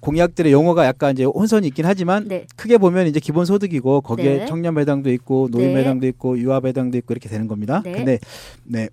[0.00, 2.46] 공약들의 용어가 약간 이제 혼선이 있긴 하지만 네.
[2.54, 4.46] 크게 보면 이제 기본 소득이고 거기에 네.
[4.46, 5.74] 청년 배당도 있고 노인 네.
[5.74, 7.82] 배당도 있고 유아 배당도 있고 이렇게 되는 겁니다.
[7.84, 7.90] 네.
[7.90, 8.18] 근데
[8.62, 8.88] 네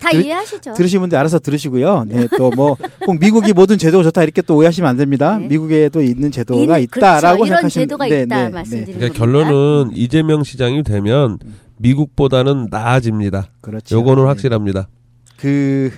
[0.00, 0.74] 다 들- 이해하시죠?
[0.74, 2.04] 들으신 분들 알아서 들으시고요.
[2.08, 5.38] 네, 또 뭐 꼭 미국이 모든 제도가 좋다 이렇게 또 오해하시면 안 됩니다.
[5.38, 5.46] 네.
[5.48, 7.44] 미국에도 있는 제도가 있는- 있다라고 그렇죠.
[7.46, 8.48] 생각하시면 제도가 네, 있다 네, 네.
[8.50, 9.18] 말씀드리는 그러니까.
[9.18, 11.38] 결론은 이재명 시장이 되면
[11.78, 13.48] 미국보다는 나아집니다.
[13.60, 13.96] 그렇죠.
[13.96, 14.28] 요거는 네.
[14.28, 14.88] 확실합니다.
[15.36, 15.90] 그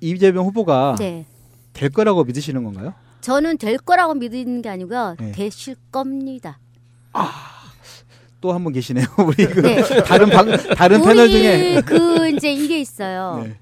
[0.00, 1.26] 이재명 후보가 네.
[1.72, 2.94] 될 거라고 믿으시는 건가요?
[3.20, 5.16] 저는 될 거라고 믿는 게 아니고요.
[5.20, 5.32] 네.
[5.32, 6.58] 되실 겁니다.
[8.40, 9.06] 또 한 분 계시네요.
[9.18, 9.82] 우리 그 네.
[10.04, 10.46] 다른 방
[10.76, 13.42] 다른 패널 중에 그 이제 이게 있어요.
[13.44, 13.58] 네.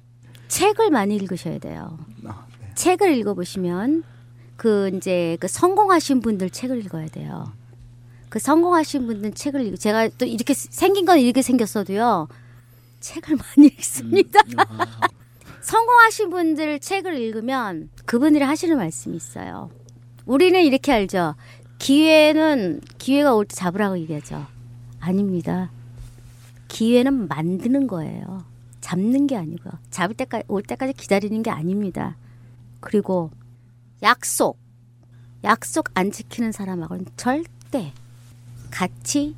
[0.48, 1.98] 책을 많이 읽으셔야 돼요.
[2.26, 2.68] 아, 네.
[2.74, 4.02] 책을 읽어보시면
[4.56, 7.52] 그 이제 그 성공하신 분들 책을 읽어야 돼요.
[8.28, 12.28] 그 성공하신 분들 책을 읽 제가 또 이렇게 생긴 건 이렇게 생겼어도요.
[13.00, 14.40] 책을 많이 읽습니다.
[15.62, 19.70] 성공하신 분들 책을 읽으면 그분들이 하시는 말씀이 있어요.
[20.26, 21.34] 우리는 이렇게 알죠.
[21.78, 24.46] 기회는 기회가 올 때 잡으라고 얘기하죠.
[25.06, 25.70] 아닙니다.
[26.68, 28.44] 기회는 만드는 거예요.
[28.80, 32.16] 잡는 게 아니고 잡을 때까지 올 때까지 기다리는 게 아닙니다.
[32.80, 33.30] 그리고
[34.02, 34.58] 약속
[35.44, 37.92] 약속 안 지키는 사람하고는 절대
[38.70, 39.36] 같이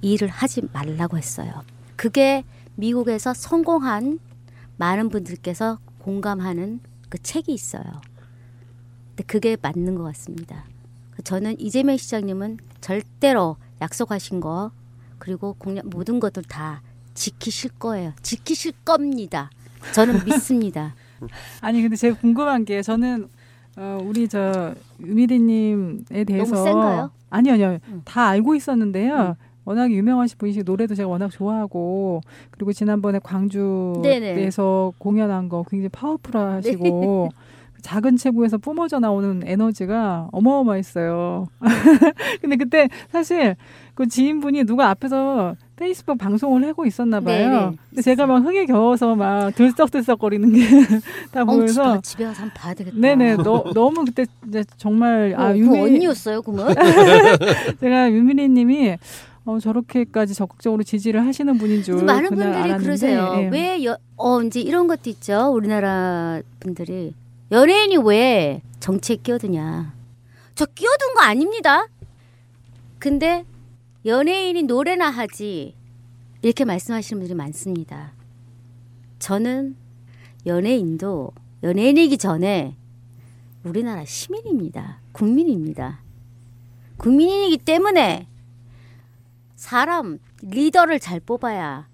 [0.00, 1.62] 일을 하지 말라고 했어요.
[1.96, 4.18] 그게 미국에서 성공한
[4.78, 7.84] 많은 분들께서 공감하는 그 책이 있어요.
[9.08, 10.64] 근데 그게 맞는 것 같습니다.
[11.24, 14.70] 저는 이재명 시장님은 절대로 약속하신 거
[15.18, 16.82] 그리고 공약 모든 것들 다
[17.14, 18.12] 지키실 거예요.
[18.22, 19.50] 지키실 겁니다.
[19.92, 20.94] 저는 믿습니다.
[21.60, 23.28] 아니 근데 제가 궁금한 게 저는
[23.76, 27.10] 어, 우리 저 유미리님에 대해서 너무 센가요?
[27.30, 28.02] 아니요 아니요 응.
[28.04, 29.14] 다 알고 있었는데요.
[29.14, 29.46] 응.
[29.64, 32.20] 워낙 유명하신 분이시고 노래도 제가 워낙 좋아하고
[32.52, 37.38] 그리고 지난번에 광주에서 공연한 거 굉장히 파워풀하시고 네.
[37.86, 41.46] 작은 체구에서 뿜어져 나오는 에너지가 어마어마했어요.
[42.42, 43.54] 근데 그때 사실
[43.94, 47.48] 그 지인분이 누가 앞에서 페이스북 방송을 하고 있었나 봐요.
[47.48, 50.62] 네네, 근데 제가 막 흥에 겨워서 막 들썩들썩거리는 게
[51.30, 52.96] 다 어, 보여서 집에, 가서 한번 봐야 되겠다.
[52.98, 56.74] 네네 너, 너무 그때 이제 정말 어, 아그 유미 언니였어요, 그러면?
[57.78, 58.96] 제가 유미리님이
[59.44, 63.32] 어, 저렇게까지 적극적으로 지지를 하시는 분인 줄 많은 분들이 알았는데, 그러세요.
[63.36, 63.48] 예.
[63.48, 65.52] 왜 여, 어, 이제 이런 것도 있죠.
[65.54, 67.14] 우리나라 분들이
[67.52, 69.94] 연예인이 왜 정치에 끼어드냐?
[70.54, 71.86] 저 끼어든 거 아닙니다.
[72.98, 73.44] 근데
[74.04, 75.76] 연예인이 노래나 하지
[76.42, 78.12] 이렇게 말씀하시는 분들이 많습니다.
[79.18, 79.76] 저는
[80.44, 81.32] 연예인도
[81.62, 82.76] 연예인이기 전에
[83.62, 85.00] 우리나라 시민입니다.
[85.12, 86.00] 국민입니다.
[86.96, 88.28] 국민이기 때문에
[89.54, 91.88] 사람 리더를 잘 뽑아야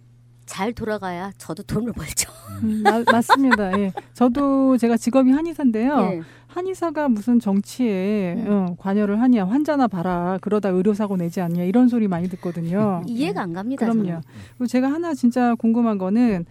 [0.46, 2.31] 잘 돌아가야 저도 돈을 벌죠.
[2.62, 3.78] 음, 마- 맞습니다.
[3.78, 3.92] 예.
[4.14, 5.98] 저도 제가 직업이 한의사인데요.
[6.12, 6.20] 예.
[6.48, 8.46] 한의사가 무슨 정치에 음.
[8.48, 13.02] 어, 관여를 하냐 환자나 봐라 그러다 의료사고 내지 않냐 이런 소리 많이 듣거든요.
[13.08, 13.86] 이해가 안 갑니다.
[13.86, 14.04] 그럼요.
[14.06, 14.20] 저는.
[14.58, 16.44] 그리고 제가 하나 진짜 궁금한 거는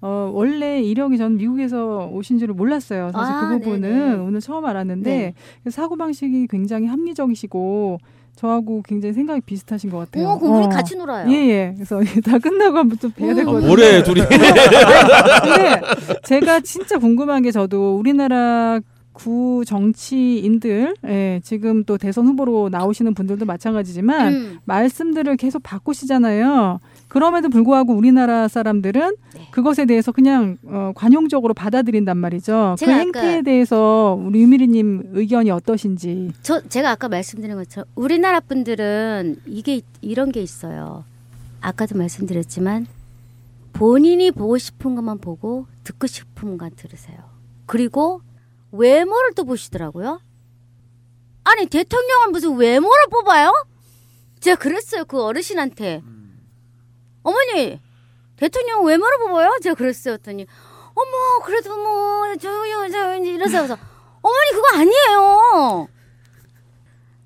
[0.00, 3.10] 어, 원래 이력이 전 미국에서 오신 줄을 몰랐어요.
[3.12, 4.14] 사실 아, 그 부분은 네네.
[4.14, 5.70] 오늘 처음 알았는데 네.
[5.70, 7.98] 사고 방식이 굉장히 합리적이시고
[8.38, 10.28] 저하고 굉장히 생각이 비슷하신 것 같아요.
[10.28, 10.68] 어, 그럼 우리 어.
[10.68, 11.28] 같이 놀아요.
[11.28, 11.72] 예, 예.
[11.74, 13.32] 그래서 다 끝나고 한번 좀 뵈야 음.
[13.32, 13.66] 아, 되거든요.
[13.66, 14.20] 뭐래 둘이
[15.42, 15.80] 근데
[16.22, 18.78] 제가 진짜 궁금한 게 저도 우리나라
[19.12, 24.58] 구 정치인들, 예, 지금 또 대선 후보로 나오시는 분들도 마찬가지지만 음.
[24.64, 26.78] 말씀들을 계속 바꾸시잖아요.
[27.08, 29.48] 그럼에도 불구하고 우리나라 사람들은 네.
[29.50, 32.76] 그것에 대해서 그냥 어, 관용적으로 받아들인단 말이죠.
[32.78, 36.32] 그 행태에 대해서 우리 유미리님 의견이 어떠신지.
[36.42, 41.04] 저 제가 아까 말씀드린 것처럼 우리나라 분들은 이게 이런 게 있어요.
[41.60, 42.86] 아까도 말씀드렸지만
[43.72, 47.16] 본인이 보고 싶은 것만 보고 듣고 싶은 것만 들으세요.
[47.66, 48.20] 그리고
[48.70, 50.20] 외모를 또 보시더라고요.
[51.44, 53.52] 아니 대통령은 무슨 외모를 뽑아요?
[54.40, 56.02] 제가 그랬어요 그 어르신한테
[57.22, 57.80] 어머니
[58.36, 59.58] 대통령 외모를 뽑아요?
[59.62, 60.46] 제가 그랬어요 했더니
[60.94, 63.76] 어머 그래도 뭐 저요 저 이러서
[64.22, 65.88] 어머니 그거 아니에요.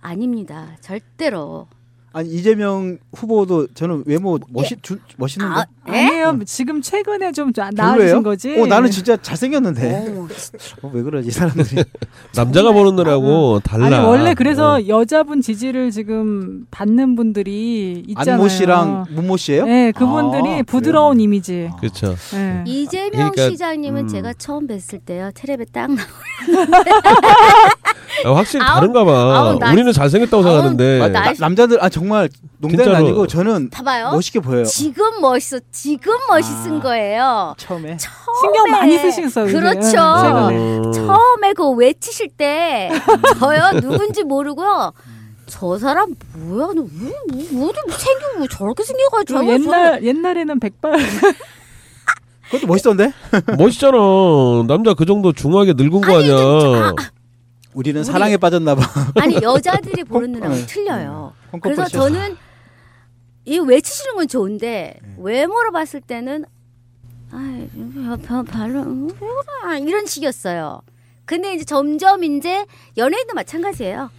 [0.01, 0.77] 아닙니다.
[0.81, 1.69] 절대로.
[2.15, 6.07] 아니 이재명 후보도 저는 외모 멋있 주, 멋있는데 아, 에?
[6.07, 6.39] 아니에요.
[6.45, 7.97] 지금 최근에 좀 나- 별로예요?
[7.97, 8.61] 나아지신 거지.
[8.61, 10.15] 어 나는 진짜 잘생겼는데
[10.83, 11.83] 어, 왜 그러지 사람들이
[12.37, 13.87] 남자가 보는 눈하고 달라.
[13.87, 14.87] 아니 원래 그래서 어.
[14.89, 18.35] 여자분 지지를 지금 받는 분들이 있잖아요.
[18.35, 19.65] 안모 씨랑 문모 씨예요?
[19.65, 21.25] 네, 그분들이 아, 부드러운 그래요?
[21.25, 21.71] 이미지.
[21.81, 22.15] 그렇죠.
[22.33, 22.63] 네.
[22.67, 24.09] 이재명 그러니까, 시장님은 음.
[24.09, 26.03] 제가 처음 뵀을 때요 테레비 딱 나.
[28.25, 29.13] 아, 확실히 아우, 다른가 봐.
[29.13, 31.01] 아우, 나- 우리는 잘생겼다고 아우, 생각하는데.
[31.01, 32.97] 아, 나- 나- 남자들 아 정말 농담이 진짜로.
[32.97, 34.11] 아니고 저는 봐봐요.
[34.13, 34.65] 멋있게 보여요.
[34.65, 35.59] 지금 멋있어.
[35.71, 36.81] 지금 멋있은 아.
[36.81, 37.55] 거예요.
[37.59, 39.47] 처음에 처음에 신경 많이 쓰셨어요.
[39.47, 39.99] 그렇죠.
[40.01, 40.91] 어.
[40.93, 42.91] 처음에 그 외치실 때
[43.39, 44.93] 저요 누군지 모르고요.
[45.47, 46.69] 저 사람 뭐야?
[46.75, 47.79] 너 왜 뭐, 어디
[48.39, 50.97] 뭐 저렇게 생겨가지고 옛날 옛날에는 백발
[52.51, 53.13] 그것도 멋있던데?
[53.59, 53.97] 멋있잖아.
[54.69, 56.37] 남자 그 정도 중하게 늙은 거 아니, 아니야.
[56.61, 56.95] 좀- 아,
[57.75, 58.83] 우리는 우리- 사랑에 빠졌나 봐.
[59.21, 60.67] 아니 여자들이 보는 눈하고 네.
[60.67, 61.33] 틀려요.
[61.61, 61.87] 그래서.
[61.89, 62.37] 저는
[63.45, 65.15] 이 외치시는 건 좋은데 네.
[65.19, 66.45] 외모로 봤을 때는
[67.31, 67.67] 아
[68.47, 69.09] 별로 음,
[69.87, 70.83] 이런 식이었어요.
[71.25, 74.11] 근데 이제 점점 이제 연예인도 마찬가지예요.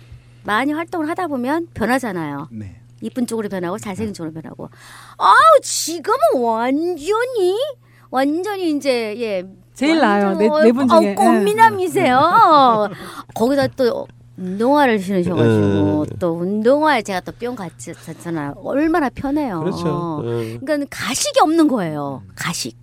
[0.43, 2.50] 많이 활동을 하다 보면 변하잖아요.
[2.52, 2.80] 네.
[3.02, 4.69] 이쁜 쪽으로 변하고 잘생긴 쪽으로 변하고.
[5.17, 7.58] 아우 지금은 완전히
[8.10, 9.43] 완전히 이제 예
[9.74, 10.38] 제일 나아요.
[10.38, 11.10] 네, 완전 네분 어, 중에.
[11.12, 11.15] 예.
[11.15, 12.89] 꽃미남이세요.
[13.36, 16.15] 거기다 또 운동화를 신으셔가지고 예.
[16.19, 17.91] 또 운동화에 제가 또 뿅 같이
[18.22, 19.60] 잖아요 얼마나 편해요.
[19.60, 19.84] 그렇죠.
[19.88, 20.22] 어.
[20.24, 22.24] 그러니까 가식이 없는 거예요.
[22.36, 22.78] 가식.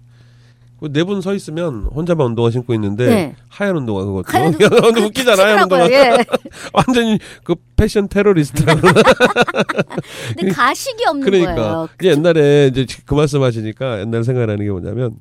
[0.82, 3.34] 네 분 서 있으면 혼자만 운동화 신고 있는데 네.
[3.48, 5.90] 하얀 운동화 그것도 하얀 근데 웃기잖아 하얀 운동화.
[5.90, 6.16] 예.
[6.72, 8.80] 완전히 그 패션 테러리스트라고
[10.38, 11.88] 근데 가식이 없는 그러니까 거예요.
[12.00, 15.16] 이게 옛날에 이제 그 말씀하시니까 옛날 생각나는 게 뭐냐면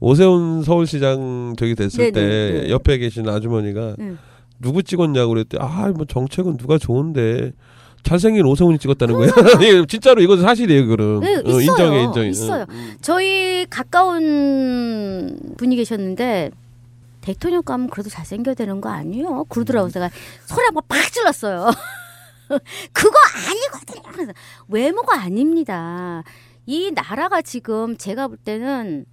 [0.00, 2.70] 오세훈 서울시장 저기 됐을 네네, 때 네.
[2.70, 4.18] 옆에 계신 아주머니가 응.
[4.60, 7.52] 누구 찍었냐고 그랬더니 아 뭐 정책은 누가 좋은데
[8.02, 9.32] 잘생긴 오세훈이 찍었다는 거예요.
[9.88, 11.20] 진짜로 이거 사실이에요, 그럼.
[11.20, 11.60] 네, 어.
[11.60, 12.28] 인정해, 인정해.
[12.28, 12.66] 있어요.
[13.00, 16.50] 저희 가까운 분이 계셨는데
[17.22, 19.44] 대통령 가면 그래도 잘생겨야 되는 거 아니에요?
[19.44, 20.10] 그러더라고 제가
[20.44, 21.70] 소리 한번 팍 질렀어요.
[22.92, 23.16] 그거
[23.48, 24.12] 아니거든요.
[24.12, 24.32] 그래서
[24.68, 26.22] 외모가 아닙니다.
[26.66, 29.06] 이 나라가 지금 제가 볼 때는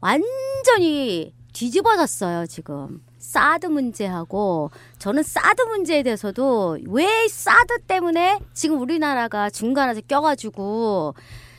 [0.00, 3.00] 완전히 뒤집어졌어요, 지금.
[3.28, 11.14] 사드 문제하고 저는 사드 문제에 대해서도 왜 사드 때문에 지금 우리나라가 중간에서 껴가지고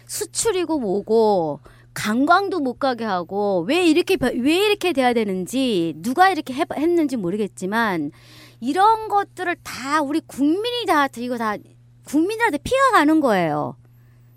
[0.06, 1.60] 수출이고 뭐고
[1.95, 7.17] 관광도 못 가게 하고 왜 이렇게 벼- 왜 이렇게 돼야 되는지 누가 이렇게 해- 했는지
[7.17, 8.12] 모르겠지만
[8.62, 11.56] 이런 것들을 다 우리 국민이 다 이거 다
[12.06, 13.75] 국민들한테 피가 가는 거예요.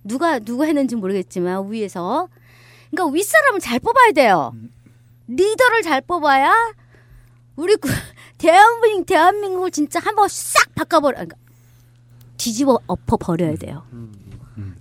[0.03, 2.29] 누가 누가 했는지 모르겠지만 위에서
[2.91, 4.55] 그러니까 윗사람을 잘 뽑아야 돼요.
[5.27, 6.55] 리더를 잘 뽑아야
[7.59, 7.89] 우리 그
[8.39, 11.37] 대한민국 대한민국을 진짜 한 번 싹 바꿔버려 그러니까
[12.37, 13.83] 뒤집어 엎어 버려야 돼요.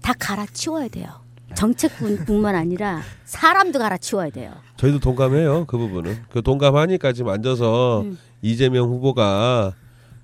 [0.02, 1.08] 다 갈아치워야 돼요.
[1.56, 4.54] 정책뿐만 아니라 사람도 갈아치워야 돼요.
[4.78, 6.18] 저희도 동감해요, 그 부분은.
[6.30, 8.18] 그 동감하니까 지금 앉아서 음.
[8.44, 9.74] 이재명 후보가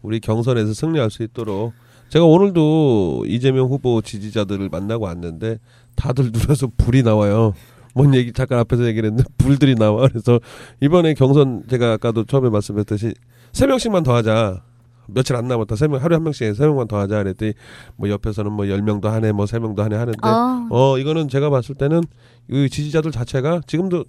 [0.03, 1.73] 우리 경선에서 승리할 수 있도록
[2.09, 5.57] 제가 오늘도 이재명 후보 지지자들을 만나고 왔는데
[5.95, 7.55] 다들 눈에서 불이 나와요.
[7.93, 10.07] 뭔 얘기 잠깐 앞에서 얘기를 했는데 불들이 나와.
[10.07, 10.39] 그래서
[10.81, 13.13] 이번에 경선 제가 아까도 처음에 말씀했듯이
[13.51, 14.61] 세 명씩만 더 하자.
[15.07, 15.75] 며칠 안 남았다.
[15.75, 17.53] 세 명 하루에 한 명씩 세 명만 더 하자 그랬더니
[17.97, 21.49] 뭐 옆에서는 뭐 열 명도 하네, 뭐 세 명도 하네 하는데 어, 어 이거는 제가
[21.49, 22.01] 봤을 때는
[22.49, 24.05] 이 지지자들 자체가 지금도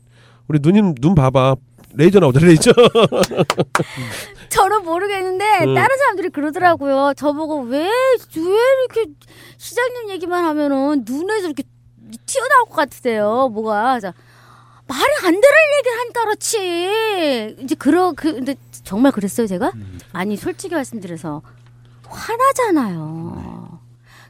[0.47, 1.57] 우리 누님 눈 봐봐
[1.97, 2.70] 레이저 나오죠 레이저
[4.51, 5.75] 저는 모르겠는데 음.
[5.75, 7.12] 다른 사람들이 그러더라고요.
[7.16, 7.88] 저보고 왜
[8.37, 8.42] 왜
[8.94, 9.12] 이렇게
[9.59, 11.62] 시장님 얘기만 하면은 눈에서 이렇게
[12.18, 13.48] 튀어나올 것 같으세요.
[13.53, 14.12] 뭐가 그래서
[14.87, 17.57] 말이 안 되는 얘기를 하니까 그렇지.
[17.61, 19.72] 이제 그러 그 근데 정말 그랬어요 제가?
[20.12, 21.42] 아니 솔직히 말씀드려서
[22.07, 23.81] 화나잖아요.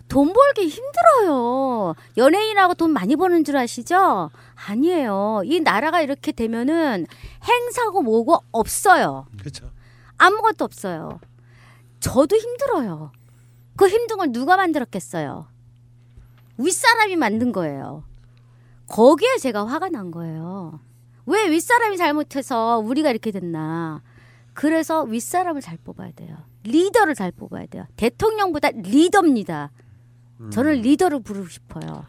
[0.08, 1.94] 돈 벌기 힘들어요.
[2.16, 4.30] 연예인하고 돈 많이 버는 줄 아시죠?
[4.66, 5.42] 아니에요.
[5.44, 7.06] 이 나라가 이렇게 되면은
[7.48, 9.26] 행사고 뭐고 없어요.
[9.38, 9.70] 그렇죠
[10.18, 11.20] 아무것도 없어요.
[12.00, 13.12] 저도 힘들어요.
[13.76, 15.46] 그 힘든 걸 누가 만들었겠어요?
[16.58, 18.04] 윗사람이 만든 거예요.
[18.86, 20.80] 거기에 제가 화가 난 거예요.
[21.26, 24.02] 왜 윗사람이 잘못해서 우리가 이렇게 됐나.
[24.52, 26.36] 그래서 윗사람을 잘 뽑아야 돼요.
[26.64, 27.86] 리더를 잘 뽑아야 돼요.
[27.96, 29.70] 대통령보다 리더입니다.
[30.50, 32.04] 저는 리더를 부르고 싶어요.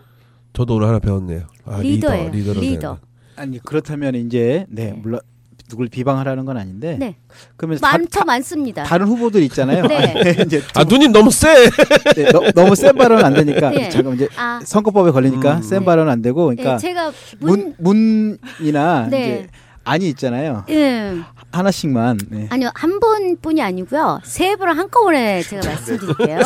[0.53, 2.31] 저도 오늘 하나 배웠네요 아, 리더예요.
[2.31, 2.99] 리더.
[3.35, 4.93] 아니 그렇다면 이제 네 네.
[4.93, 5.19] 물론
[5.67, 6.95] 누굴 비방하라는 건 아닌데.
[6.99, 7.15] 네.
[7.57, 8.83] 그러면 다, 많죠, 많습니다.
[8.83, 9.87] 다른 후보들 있잖아요.
[9.87, 10.35] 네.
[10.45, 11.69] 이제 아 누님 너무 세.
[12.15, 13.89] 네, 너, 너무 센 발언은 안 되니까 네.
[13.89, 15.61] 잠깐 이제 아, 선거법에 걸리니까 음.
[15.61, 15.85] 센 네.
[15.85, 19.17] 발언은 안 되고 네, 그러니까 제가 문, 문 문이나 네.
[19.25, 19.47] 이제
[19.87, 20.65] 안이 있잖아요.
[20.69, 21.13] 예.
[21.51, 22.17] 하나씩만.
[22.29, 22.47] 네.
[22.49, 24.19] 아니요, 한 분뿐이 아니고요.
[24.23, 26.39] 세 분을 한꺼번에 제가 말씀드릴게요.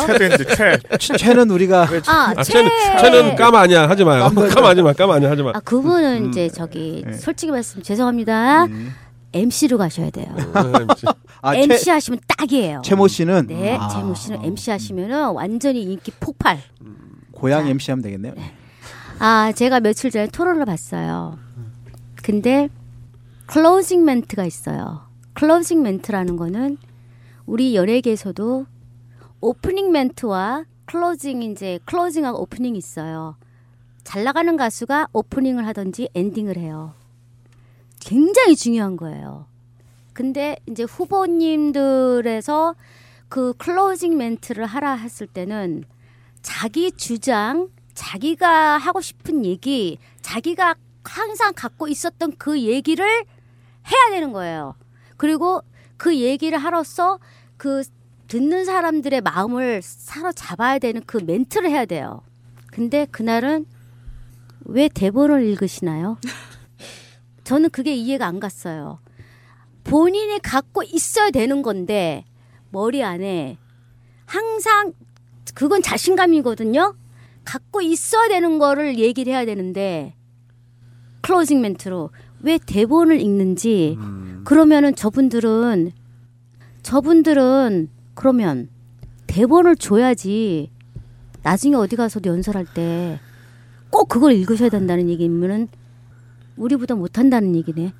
[0.56, 0.78] 최.
[0.98, 2.52] 최- 최는 우리가 아, 아, 최.
[2.52, 4.30] 쟤는 쟤는 까마 아니야 하지 마요.
[4.54, 4.92] 까마 하지 마.
[4.92, 5.50] 까마 아니야 하지 마.
[5.54, 6.28] 아, 그분은 음.
[6.28, 7.14] 이제 저기 네.
[7.14, 8.64] 솔직히 말씀 죄송합니다.
[8.66, 8.94] 음.
[9.32, 10.26] MC로 가셔야 돼요.
[11.42, 12.82] 아, MC 최, 하시면 딱이에요.
[12.84, 16.58] 최모 씨는 네, 아, 최모 씨는 MC 하시면은 완전히 인기 폭발.
[17.32, 17.70] 고양 자.
[17.70, 18.34] MC 하면 되겠네요.
[19.18, 21.38] 아, 제가 며칠 전에 토론을 봤어요.
[22.22, 22.68] 근데
[23.46, 25.02] closing 멘트가 있어요.
[25.34, 26.78] closing 멘트라는 거는
[27.46, 28.66] 우리 연예계에서도
[29.40, 33.36] 오프닝 멘트와 closing 이제 closing하고 오프닝이 있어요.
[34.04, 36.94] 잘 나가는 가수가 오프닝을 하든지 엔딩을 해요.
[38.00, 39.46] 굉장히 중요한 거예요.
[40.12, 42.74] 근데 이제 후보님들에서
[43.28, 45.84] 그 클로징 멘트를 하라 했을 때는
[46.42, 54.74] 자기 주장, 자기가 하고 싶은 얘기, 자기가 항상 갖고 있었던 그 얘기를 해야 되는 거예요.
[55.16, 55.62] 그리고
[55.96, 57.18] 그 얘기를 하로써
[57.56, 57.82] 그
[58.28, 62.22] 듣는 사람들의 마음을 사로잡아야 되는 그 멘트를 해야 돼요.
[62.68, 63.66] 근데 그날은
[64.64, 66.18] 왜 대본을 읽으시나요?
[67.50, 69.00] 저는 그게 이해가 안 갔어요.
[69.82, 72.24] 본인이 갖고 있어야 되는 건데
[72.70, 73.58] 머리 안에
[74.24, 74.92] 항상
[75.54, 76.94] 그건 자신감이거든요.
[77.44, 80.14] 갖고 있어야 되는 거를 얘기를 해야 되는데
[81.22, 82.10] 클로징 멘트로
[82.42, 83.98] 왜 대본을 읽는지
[84.44, 85.90] 그러면은 저분들은
[86.84, 88.68] 저분들은 그러면
[89.26, 90.70] 대본을 줘야지
[91.42, 93.18] 나중에 어디 가서도 연설할 때
[93.90, 95.68] 꼭 그걸 읽으셔야 된다는 얘기면은
[96.56, 97.92] 우리보다 못한다는 얘기네.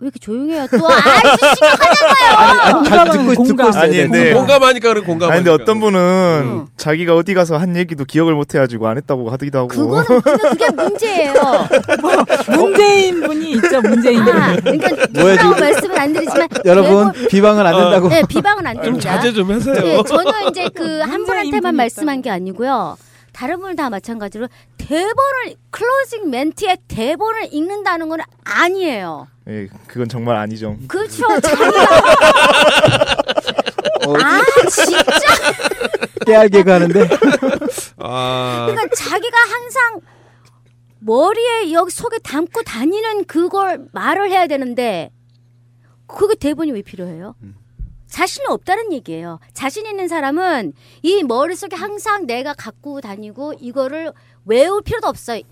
[0.00, 0.68] 왜 이렇게 조용해요?
[0.70, 2.84] 또 아주 심각하잖아요.
[2.84, 3.68] 잘 듣고, 듣고 공감.
[3.70, 4.02] 있어야 아니, 돼.
[4.04, 5.30] 근데- 공감하니까 그래 공감.
[5.32, 6.66] 아니 근데 어떤 분은 응.
[6.76, 9.68] 자기가 어디 가서 한 얘기도 기억을 못 해가지고 안 했다고 하기도 하고.
[9.68, 11.34] 그거는 그게 문제예요.
[12.56, 14.36] 문재인 분이 있죠, 문재인 분.
[14.36, 15.50] 아, 그러니까 지금?
[15.58, 17.78] 말씀은 안 드리지만 여러분 비방은 안 어.
[17.80, 18.08] 된다고.
[18.08, 19.14] 네, 비방은 안좀 됩니다.
[19.16, 19.74] 자제 좀 하세요.
[19.74, 22.22] 네, 저는 이제 그 한 분한테만 말씀한.
[22.22, 22.96] 게 아니고요.
[23.38, 24.48] 다른 분들 다 마찬가지로
[24.78, 29.28] 대본을 클로징 멘트에 대본을 읽는다는 건 아니에요.
[29.46, 30.76] 예, 그건 정말 아니죠.
[30.88, 31.24] 그렇죠.
[34.06, 35.04] 어, 아 진짜
[36.26, 37.08] 깨알개그 하는데
[37.98, 40.00] 아 그러니까 자기가 항상
[40.98, 45.12] 머리에 여기 속에 담고 다니는 그걸 말을 해야 되는데
[46.08, 47.36] 그게 대본이 왜 필요해요?
[48.08, 49.38] 자신이 없다는 얘기예요.
[49.52, 54.12] 자신 있는 사람은 이 머릿속에 항상 내가 갖고 다니고 이거를
[54.44, 55.42] 외울 필요도 없어요.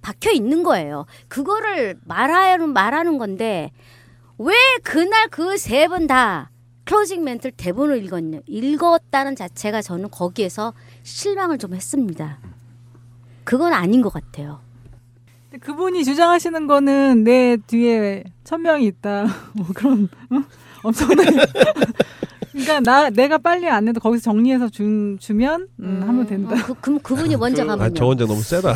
[0.00, 1.06] 박혀 있는 거예요.
[1.28, 3.72] 그거를 말하는 말하는 건데
[4.38, 6.50] 왜 그날 그세번다
[6.84, 12.38] 클로징 멘트를 대본을 읽었냐 읽었다는 자체가 저는 거기에서 실망을 좀 했습니다.
[13.44, 14.60] 그건 아닌 것 같아요.
[15.60, 19.26] 그분이 주장하시는 거는 내 뒤에 천 명이 있다.
[19.54, 20.42] 뭐 그런 어?
[20.82, 21.30] 엄청나게.
[22.52, 26.54] 그러니까 나 내가 빨리 안 해도 거기서 정리해서 주, 주면 음, 하면 된다.
[26.54, 27.94] 어, 그, 그, 그분이 먼저 아, 가면요.
[27.94, 28.74] 저 혼자 너무 세다.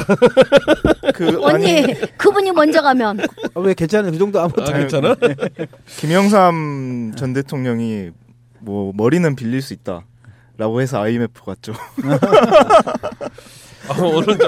[1.15, 1.83] 그 언니,
[2.17, 3.21] 그분이 먼저 가면
[3.55, 5.17] 어, 왜 괜찮아 그 정도 아무것도 아, 괜찮아?
[5.99, 8.11] 김영삼 전 대통령이
[8.61, 10.05] 뭐 머리는 빌릴 수 있다
[10.57, 11.73] 라고 해서 IMF 갔죠.
[13.88, 14.38] 아, 오늘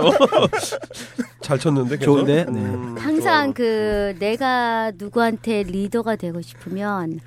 [1.40, 2.12] 잘 쳤는데 계속?
[2.12, 2.44] 좋은데?
[2.44, 2.60] 네.
[2.60, 3.54] 음, 항상 좋아.
[3.54, 7.18] 그 내가 누구한테 리더가 되고 싶으면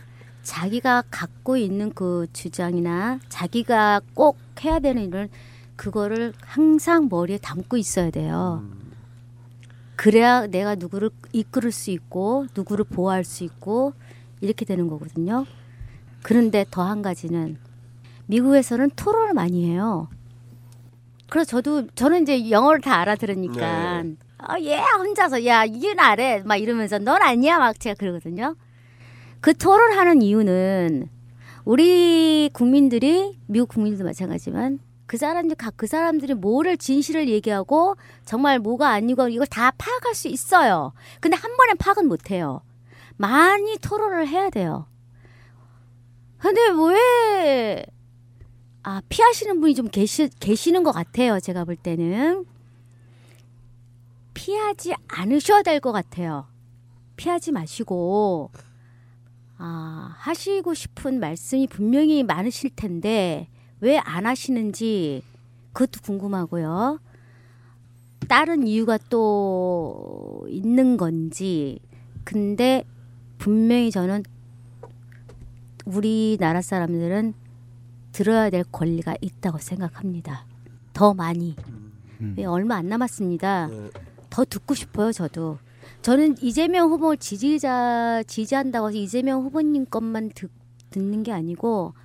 [0.47, 5.27] 자기가 갖고 있는 그 주장이나 자기가 꼭 해야 되는 일을
[5.75, 8.63] 그거를 항상 머리에 담고 있어야 돼요.
[9.97, 13.91] 그래야 내가 누구를 이끌을 수 있고 누구를 보호할 수 있고
[14.39, 15.45] 이렇게 되는 거거든요.
[16.23, 17.57] 그런데 더 한 가지는
[18.27, 20.07] 미국에서는 토론을 많이 해요.
[21.29, 24.15] 그래서 저도 저는 이제 영어를 다 알아들으니까 네.
[24.49, 28.55] 어얘 혼자서 야 이건 아래 막 이러면서 넌 아니야 막 제가 그러거든요.
[29.41, 31.10] 그 토론 하는 이유는
[31.65, 38.90] 우리 국민들이 미국 국민들도 마찬가지지만 그 사람들 각 그 사람들이 뭐를 진실을 얘기하고 정말 뭐가
[38.90, 40.94] 아니고 이걸 다 파악할 수 있어요.
[41.21, 42.62] 근데 한 번에 파악은 못 해요.
[43.15, 44.88] 많이 토론을 해야 돼요.
[46.40, 46.62] 근데
[46.92, 47.85] 왜
[48.83, 51.40] 아, 피하시는 분이 좀 계시, 계시는 것 같아요.
[51.42, 52.46] 제가 볼 때는.
[54.33, 56.48] 피하지 않으셔야 될 것 같아요.
[57.17, 58.52] 피하지 마시고,
[59.58, 63.47] 아, 하시고 싶은 말씀이 분명히 많으실 텐데,
[63.79, 65.23] 왜 안 하시는지,
[65.73, 66.99] 그것도 궁금하고요.
[68.27, 71.79] 다른 이유가 또 있는 건지,
[72.23, 72.83] 근데
[73.37, 74.23] 분명히 저는
[75.85, 77.33] 우리나라 사람들은
[78.12, 80.45] 들어야 될 권리가 있다고 생각합니다.
[80.93, 81.55] 더 많이.
[82.19, 82.33] 음.
[82.35, 83.67] 네, 얼마 안 남았습니다.
[83.67, 83.89] 네.
[84.29, 85.60] 더 듣고 싶어요, 저도.
[86.08, 90.49] 저는 이재명 후보를 지지자 지지한다고 해서 이재명 후보님 것만 듣,
[90.89, 91.95] 듣는 게 아니고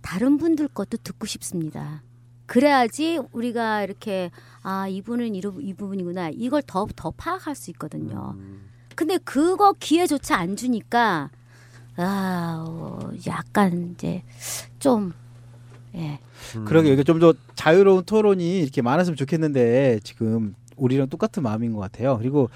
[0.00, 2.04] 다른 분들 것도 듣고 싶습니다.
[2.46, 4.30] 그래야지 우리가 이렇게
[4.62, 8.36] 아 이분은 이 부분이구나 이걸 더더 파악할 수 있거든요.
[8.94, 11.30] 근데 그거 기회조차 안 주니까
[11.96, 14.22] 아 어, 약간 이제
[14.78, 15.12] 좀
[15.96, 16.20] 예.
[16.64, 22.16] 그러게 이게 좀 더 자유로운 토론이 이렇게 많았으면 좋겠는데 지금 우리랑 똑같은 마음인 것 같아요.
[22.18, 22.50] 그리고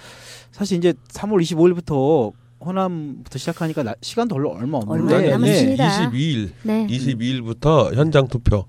[0.50, 2.32] 사실 이제 3월 25일부터
[2.64, 6.10] 호남부터 시작하니까 나- 시간도 별로 얼마 얼마 없는데 안 남았습니다.
[6.10, 6.18] 네.
[6.18, 6.86] 22일, 네.
[6.88, 8.66] 22일부터 현장 투표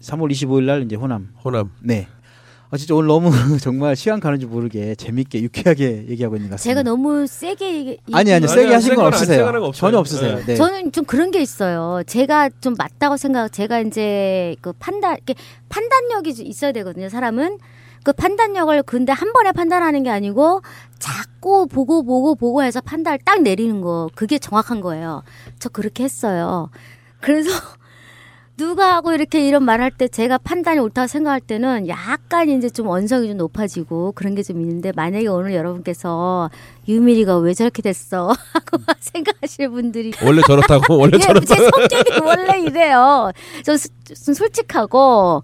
[0.00, 1.28] 3월 25일 날 이제 호남.
[1.44, 1.70] 호남.
[1.80, 2.06] 네.
[2.72, 6.58] 아 진짜 오늘 너무 정말 시간 가는 줄 모르게 재밌게 유쾌하게 얘기하고 있는 것 같습니다.
[6.80, 9.44] 제가 너무 세게 얘기- 아니 아니 세게 아니, 하신 센건건 없으세요.
[9.46, 9.72] 없어요.
[9.72, 10.36] 전혀 없으세요.
[10.36, 10.44] 네.
[10.46, 10.54] 네.
[10.54, 12.02] 저는 좀 그런 게 있어요.
[12.06, 15.16] 제가 좀 맞다고 생각, 제가 이제 그 판단,
[15.68, 17.08] 판단력이 좀 있어야 되거든요.
[17.08, 17.58] 사람은
[18.02, 20.62] 그 판단력을 근데 한 번에 판단하는 게 아니고
[20.98, 25.22] 자꾸 보고 보고 보고 해서 판단을 딱 내리는 거 그게 정확한 거예요.
[25.58, 26.70] 저 그렇게 했어요.
[27.20, 27.50] 그래서
[28.56, 33.28] 누가 하고 이렇게 이런 말할 때 제가 판단이 옳다고 생각할 때는 약간 이제 좀 언성이
[33.28, 36.50] 좀 높아지고 그런 게 좀 있는데 만약에 오늘 여러분께서
[36.86, 41.46] 유미리가 왜 저렇게 됐어 하고 생각하실 분들이 원래 저렇다고 원래 예, 저렇다.
[41.54, 43.32] 제 성격이 원래 이래요.
[43.64, 45.42] 좀, 수- 좀 솔직하고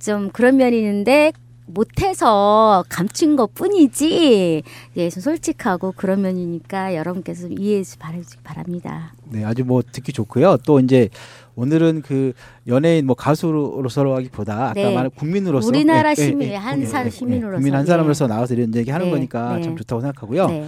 [0.00, 1.32] 좀 그런 면이 있는데
[1.68, 4.62] 못해서 감춘 것 뿐이지.
[4.96, 9.12] 예, 좀 솔직하고 그런 면이니까 여러분께서 좀 이해해 주시 바랍니다.
[9.24, 10.58] 네, 아주 뭐 듣기 좋고요.
[10.66, 11.08] 또 이제
[11.54, 12.32] 오늘은 그
[12.66, 14.94] 연예인 뭐 가수로서라기보다 아까 네.
[14.94, 17.86] 말한 국민으로서 우리나라 예, 예, 시민, 예, 한 예, 사- 예, 시민으로서, 국민 한 예.
[17.86, 19.62] 사람으로서 나와서 이런 얘기 하는 네, 거니까 네.
[19.62, 20.46] 참 좋다고 생각하고요.
[20.46, 20.66] 네.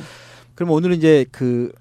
[0.55, 1.73] 그럼 오늘은 이제 그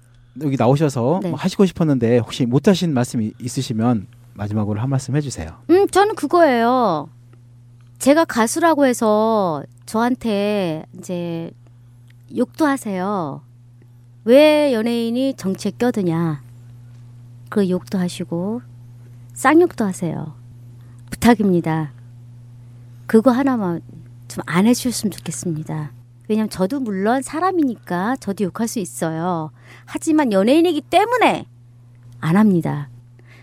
[0.42, 1.30] 여기 나오셔서 네.
[1.30, 5.48] 뭐 하시고 싶었는데 혹시 못 하신 말씀이 있으시면 마지막으로 한 말씀 해주세요.
[5.70, 7.08] 음, 저는 그거예요.
[8.00, 11.50] 제가 가수라고 해서 저한테 이제
[12.34, 13.42] 욕도 하세요.
[14.24, 16.42] 왜 연예인이 정치에 껴드냐.
[17.50, 18.62] 그 욕도 하시고
[19.34, 20.34] 쌍욕도 하세요.
[21.10, 21.92] 부탁입니다.
[23.06, 23.82] 그거 하나만
[24.28, 25.92] 좀 안 해주셨으면 좋겠습니다.
[26.28, 29.50] 왜냐면 저도 물론 사람이니까 저도 욕할 수 있어요.
[29.84, 31.44] 하지만 연예인이기 때문에
[32.20, 32.88] 안 합니다.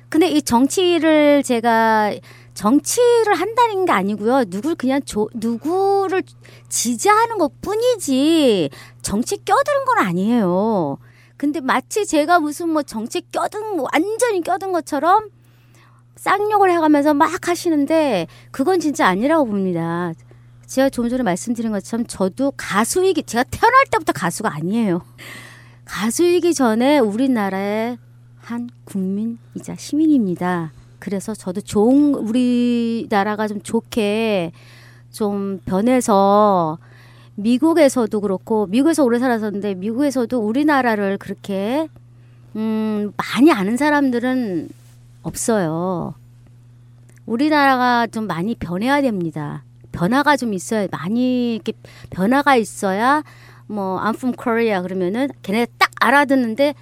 [0.10, 2.14] 근데 이 정치를 제가
[2.58, 4.46] 정치를 한다는 게 아니고요.
[4.46, 6.24] 누굴 그냥 조, 누구를
[6.70, 8.72] 지지하는 것 뿐이지
[9.04, 10.98] 정치 껴드는 건 아니에요.
[11.38, 15.30] 근데 마치 제가 무슨 뭐 정치 껴든 뭐 완전히 껴든 것처럼
[16.16, 20.14] 쌍욕을 해가면서 막 하시는데 그건 진짜 아니라고 봅니다.
[20.66, 25.04] 제가 좀 전에 말씀드린 것처럼 저도 가수이기 제가 태어날 때부터 가수가 아니에요.
[25.86, 28.00] 가수이기 전에 우리나라의
[28.40, 30.72] 한 국민이자 시민입니다.
[31.08, 34.52] 그래서 저도 좋은 우리나라가 좀 좋게
[35.10, 36.80] 좀 변해서
[37.36, 41.88] 미국에서도 그렇고 미국에서 오래 살았었는데 미국에서도 우리나라를 그렇게
[42.58, 44.68] 음 많이 아는 사람들은
[45.24, 46.14] 없어요.
[47.26, 49.64] 우리나라가 좀 많이 변해야 됩니다.
[49.94, 51.72] 변화가 좀 있어야 많이 이렇게
[52.10, 53.24] 변화가 있어야
[53.68, 56.74] 뭐 I'm from Korea 그러면은 걔네 딱 알아듣는데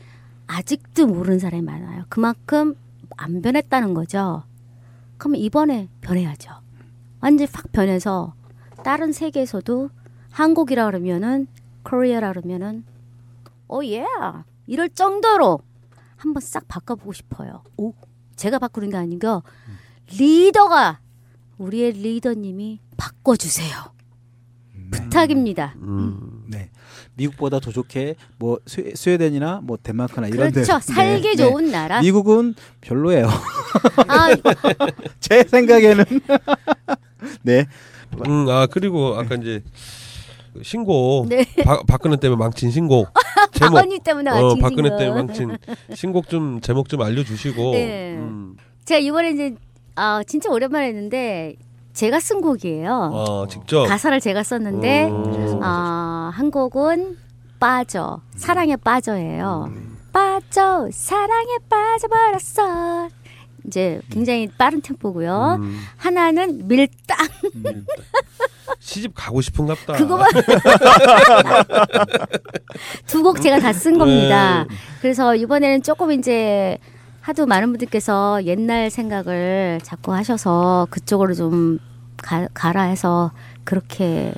[0.47, 2.05] 아직도 모르는 사람이 많아요.
[2.09, 2.73] 그만큼
[3.18, 4.43] 안 변했다는 거죠.
[5.18, 6.51] 그럼 이번에 변해야죠.
[7.22, 8.34] 완전히 확 변해서
[8.84, 9.89] 다른 세계에서도
[10.32, 11.47] 한국이라 그러면은
[11.84, 12.84] Korea라 그러면은
[13.68, 14.05] oh yeah
[14.68, 15.59] 이럴 정도로
[16.18, 17.63] 한번 싹 바꿔보고 싶어요.
[17.78, 17.93] 오
[18.36, 19.43] 제가 바꾸는 게 아니고
[20.18, 20.99] 리더가
[21.57, 23.76] 우리의 리더님이 바꿔주세요.
[24.91, 25.74] 부탁입니다.
[25.78, 26.34] 음.
[27.18, 27.24] 네.
[27.24, 30.80] 미국보다 더 좋게 뭐 스, 스웨덴이나 뭐 덴마크나 이런 데 그렇죠.
[30.80, 31.49] 살기 네, 네.
[31.49, 32.01] 좋은 나라.
[32.01, 33.28] 미국은 별로예요.
[34.07, 34.30] 아,
[35.20, 36.03] 제 생각에는
[37.43, 37.66] 네.
[38.28, 39.63] 음, 아 그리고 아까 이제
[40.61, 41.45] 신곡 네.
[41.63, 43.09] 바, 박근혜 때문에 망친 신곡
[43.51, 44.97] 제목 박언니 때문에 어 망친 박근혜 거.
[44.97, 45.57] 때문에 망친
[45.93, 48.16] 신곡 좀 제목 좀 알려주시고 네.
[48.18, 48.55] 음.
[48.86, 49.55] 제가 이번에 이제
[49.95, 51.55] 아 진짜 오랜만에 했는데
[51.96, 53.12] 제가 쓴 곡이에요.
[53.14, 55.60] 아 직접 가사를 제가 썼는데 음.
[55.64, 57.18] 아, 한 곡은
[57.60, 59.66] 빠져 사랑에 빠져예요.
[59.70, 59.98] 음.
[60.12, 63.10] 빠져 사랑에 빠져버렸어.
[63.66, 65.58] 이제 굉장히 빠른 템포고요.
[65.60, 65.80] 음.
[65.98, 67.18] 하나는 밀당
[67.66, 67.86] 음.
[68.80, 69.93] 시집 가고 싶은갑다.
[69.93, 70.30] 그거만
[73.08, 74.66] 두 곡 제가 다 쓴 겁니다.
[74.70, 74.76] 네.
[75.02, 76.78] 그래서 이번에는 조금 이제
[77.26, 81.80] 하도 많은 분들께서 옛날 생각을 자꾸 하셔서 그쪽으로 좀
[82.17, 83.32] 가, 가라 해서
[83.63, 84.32] 그렇게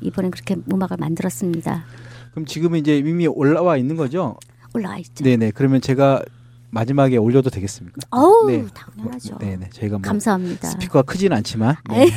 [0.00, 1.84] 이번엔 그렇게 음악을 만들었습니다.
[2.32, 4.36] 그럼 지금은 이제 이미 올라와 있는 거죠?
[4.74, 5.22] 올라와 있죠.
[5.22, 5.52] 네네.
[5.52, 6.24] 그러면 제가
[6.70, 8.00] 마지막에 올려도 되겠습니까?
[8.10, 8.66] 어우 네.
[8.74, 9.38] 당연하죠.
[9.38, 9.70] 네네.
[9.70, 10.70] 저희가 뭐 감사합니다.
[10.70, 12.08] 스피커가 크지는 않지만 네.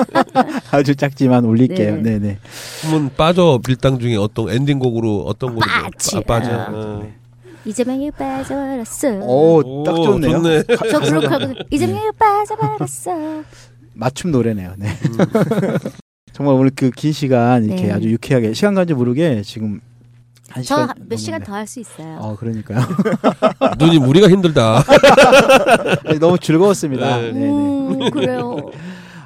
[0.72, 1.96] 아주 작지만 올릴게요.
[1.96, 2.02] 네.
[2.02, 2.18] 네.
[2.18, 2.38] 네
[2.80, 6.16] 한번 빠져 밀당 중에 어떤 엔딩곡으로 어떤 곡이 빠지.
[6.16, 6.52] 아, 빠져.
[6.52, 6.68] 아.
[6.70, 7.21] 어.
[7.64, 9.08] 이재명이 빠져버렸어.
[9.20, 10.42] 오, 딱 오, 좋네요.
[10.42, 10.62] 좋네.
[10.90, 13.42] 저 그렇게 이재명이 빠져버렸어.
[13.94, 14.74] 맞춤 노래네요.
[14.78, 14.88] 네.
[16.32, 17.92] 정말 오늘 그 긴 시간 이렇게 네.
[17.92, 19.80] 아주 유쾌하게 시간 간지 모르게 지금
[20.48, 21.44] 한 시간 저몇 시간 넘었네.
[21.46, 22.16] 더할 수 있어요.
[22.20, 22.80] 어 그러니까요.
[23.78, 24.82] 눈이 무리가 힘들다.
[26.06, 27.18] 아니, 너무 즐거웠습니다.
[27.18, 27.32] 네.
[27.32, 27.40] 네.
[27.40, 28.56] 네 음, 그래요.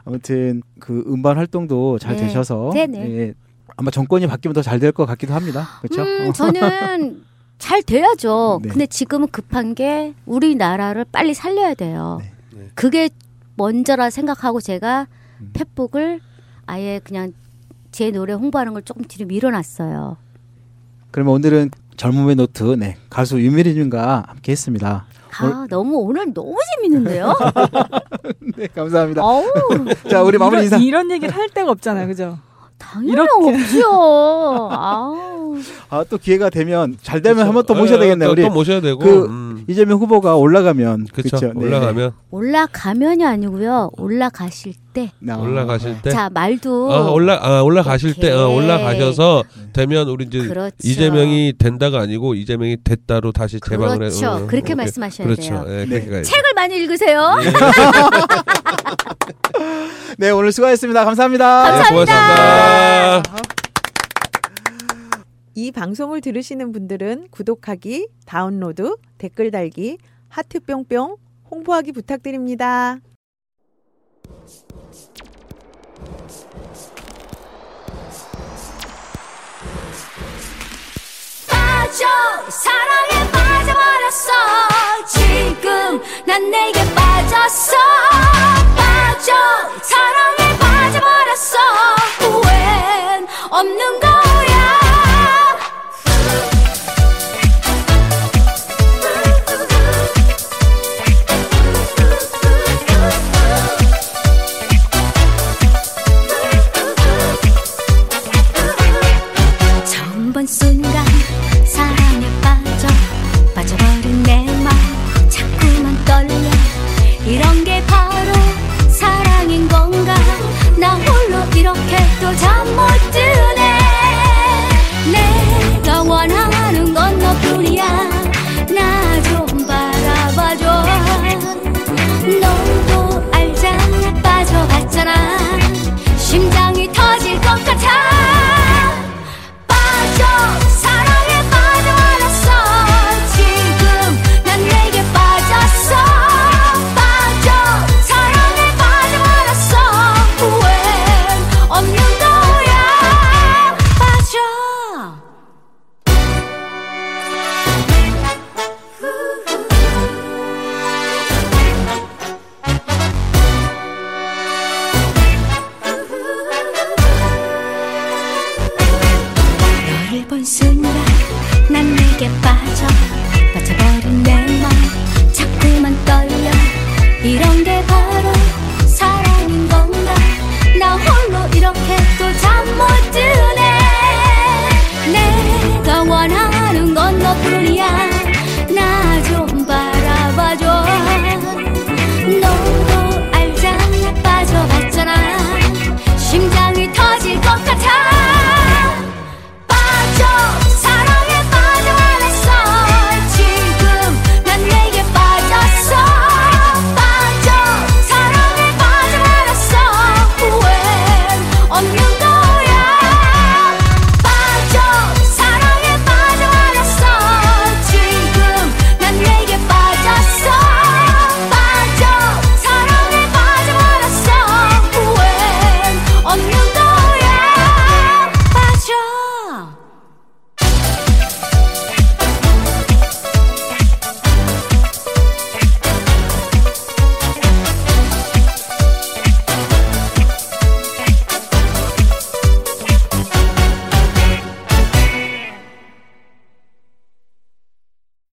[0.05, 2.23] 아무튼 그 음반 활동도 잘 네.
[2.27, 3.11] 되셔서 네네.
[3.19, 3.35] 예,
[3.77, 5.69] 아마 정권이 바뀌면 더 잘 될 것 같기도 합니다.
[5.81, 6.03] 그렇죠?
[6.03, 7.23] 음, 저는
[7.59, 8.61] 잘 돼야죠.
[8.63, 8.69] 네.
[8.69, 12.19] 근데 지금은 급한 게 우리나라를 빨리 살려야 돼요.
[12.21, 12.33] 네.
[12.53, 12.71] 네.
[12.75, 13.09] 그게
[13.57, 15.07] 먼저라 생각하고 제가
[15.41, 15.51] 음.
[15.53, 16.21] 펫북을
[16.67, 17.33] 아예 그냥
[17.91, 20.17] 제 노래 홍보하는 걸 조금 뒤로 밀어놨어요.
[21.11, 25.07] 그러면 오늘은 젊음의 노트 네, 가수 유미리님과 함께했습니다.
[25.39, 27.35] 아, 너무 오늘 너무 재밌는데요?
[28.57, 29.23] 네 감사합니다.
[30.11, 30.77] 자 우리 마무리 인사.
[30.77, 32.39] 이런, 이런 얘기를 할 데가 없잖아요, 그죠?
[32.79, 33.31] 당연히 이렇게.
[33.33, 34.69] 없죠.
[34.71, 35.57] 아우.
[35.89, 37.47] 아또 기회가 되면 잘 되면 그쵸.
[37.47, 38.29] 한번더 예, 모셔야 되겠네요.
[38.29, 38.99] 또, 우리 또 모셔야 되고.
[38.99, 39.65] 그 음.
[39.69, 41.37] 이재명 후보가 올라가면 그쵸.
[41.37, 41.53] 그쵸?
[41.55, 43.91] 네, 올라가면 올라가면이 아니고요.
[43.97, 45.11] 올라가실 때.
[45.19, 45.33] 네.
[45.33, 46.11] 아, 올라가실 때.
[46.11, 46.93] 자, 말도.
[46.93, 48.57] 아, 올라 아, 올라가실 때 어, 오케이.
[48.65, 50.77] 올라가셔서 되면 우리 이제 그렇죠.
[50.83, 53.99] 이재명이 된다가 아니고 이재명이 됐다로 다시 재방을 해.
[53.99, 54.31] 그렇죠.
[54.31, 54.77] 어, 그렇게 오케이.
[54.77, 55.43] 말씀하셔야 그렇죠.
[55.43, 55.65] 돼요.
[55.69, 56.07] 예, 네.
[56.07, 56.31] 가야죠.
[56.31, 57.37] 책을 많이 읽으세요.
[60.19, 61.05] 네 오늘 수고하셨습니다.
[61.05, 61.83] 감사합니다.
[61.83, 63.23] 네, 고맙습니다.
[65.55, 69.99] 이 방송을 들으시는 분들은 구독하기, 다운로드, 댓글 달기,
[70.29, 71.17] 하트 뿅뿅,
[71.51, 72.99] 홍보하기 부탁드립니다.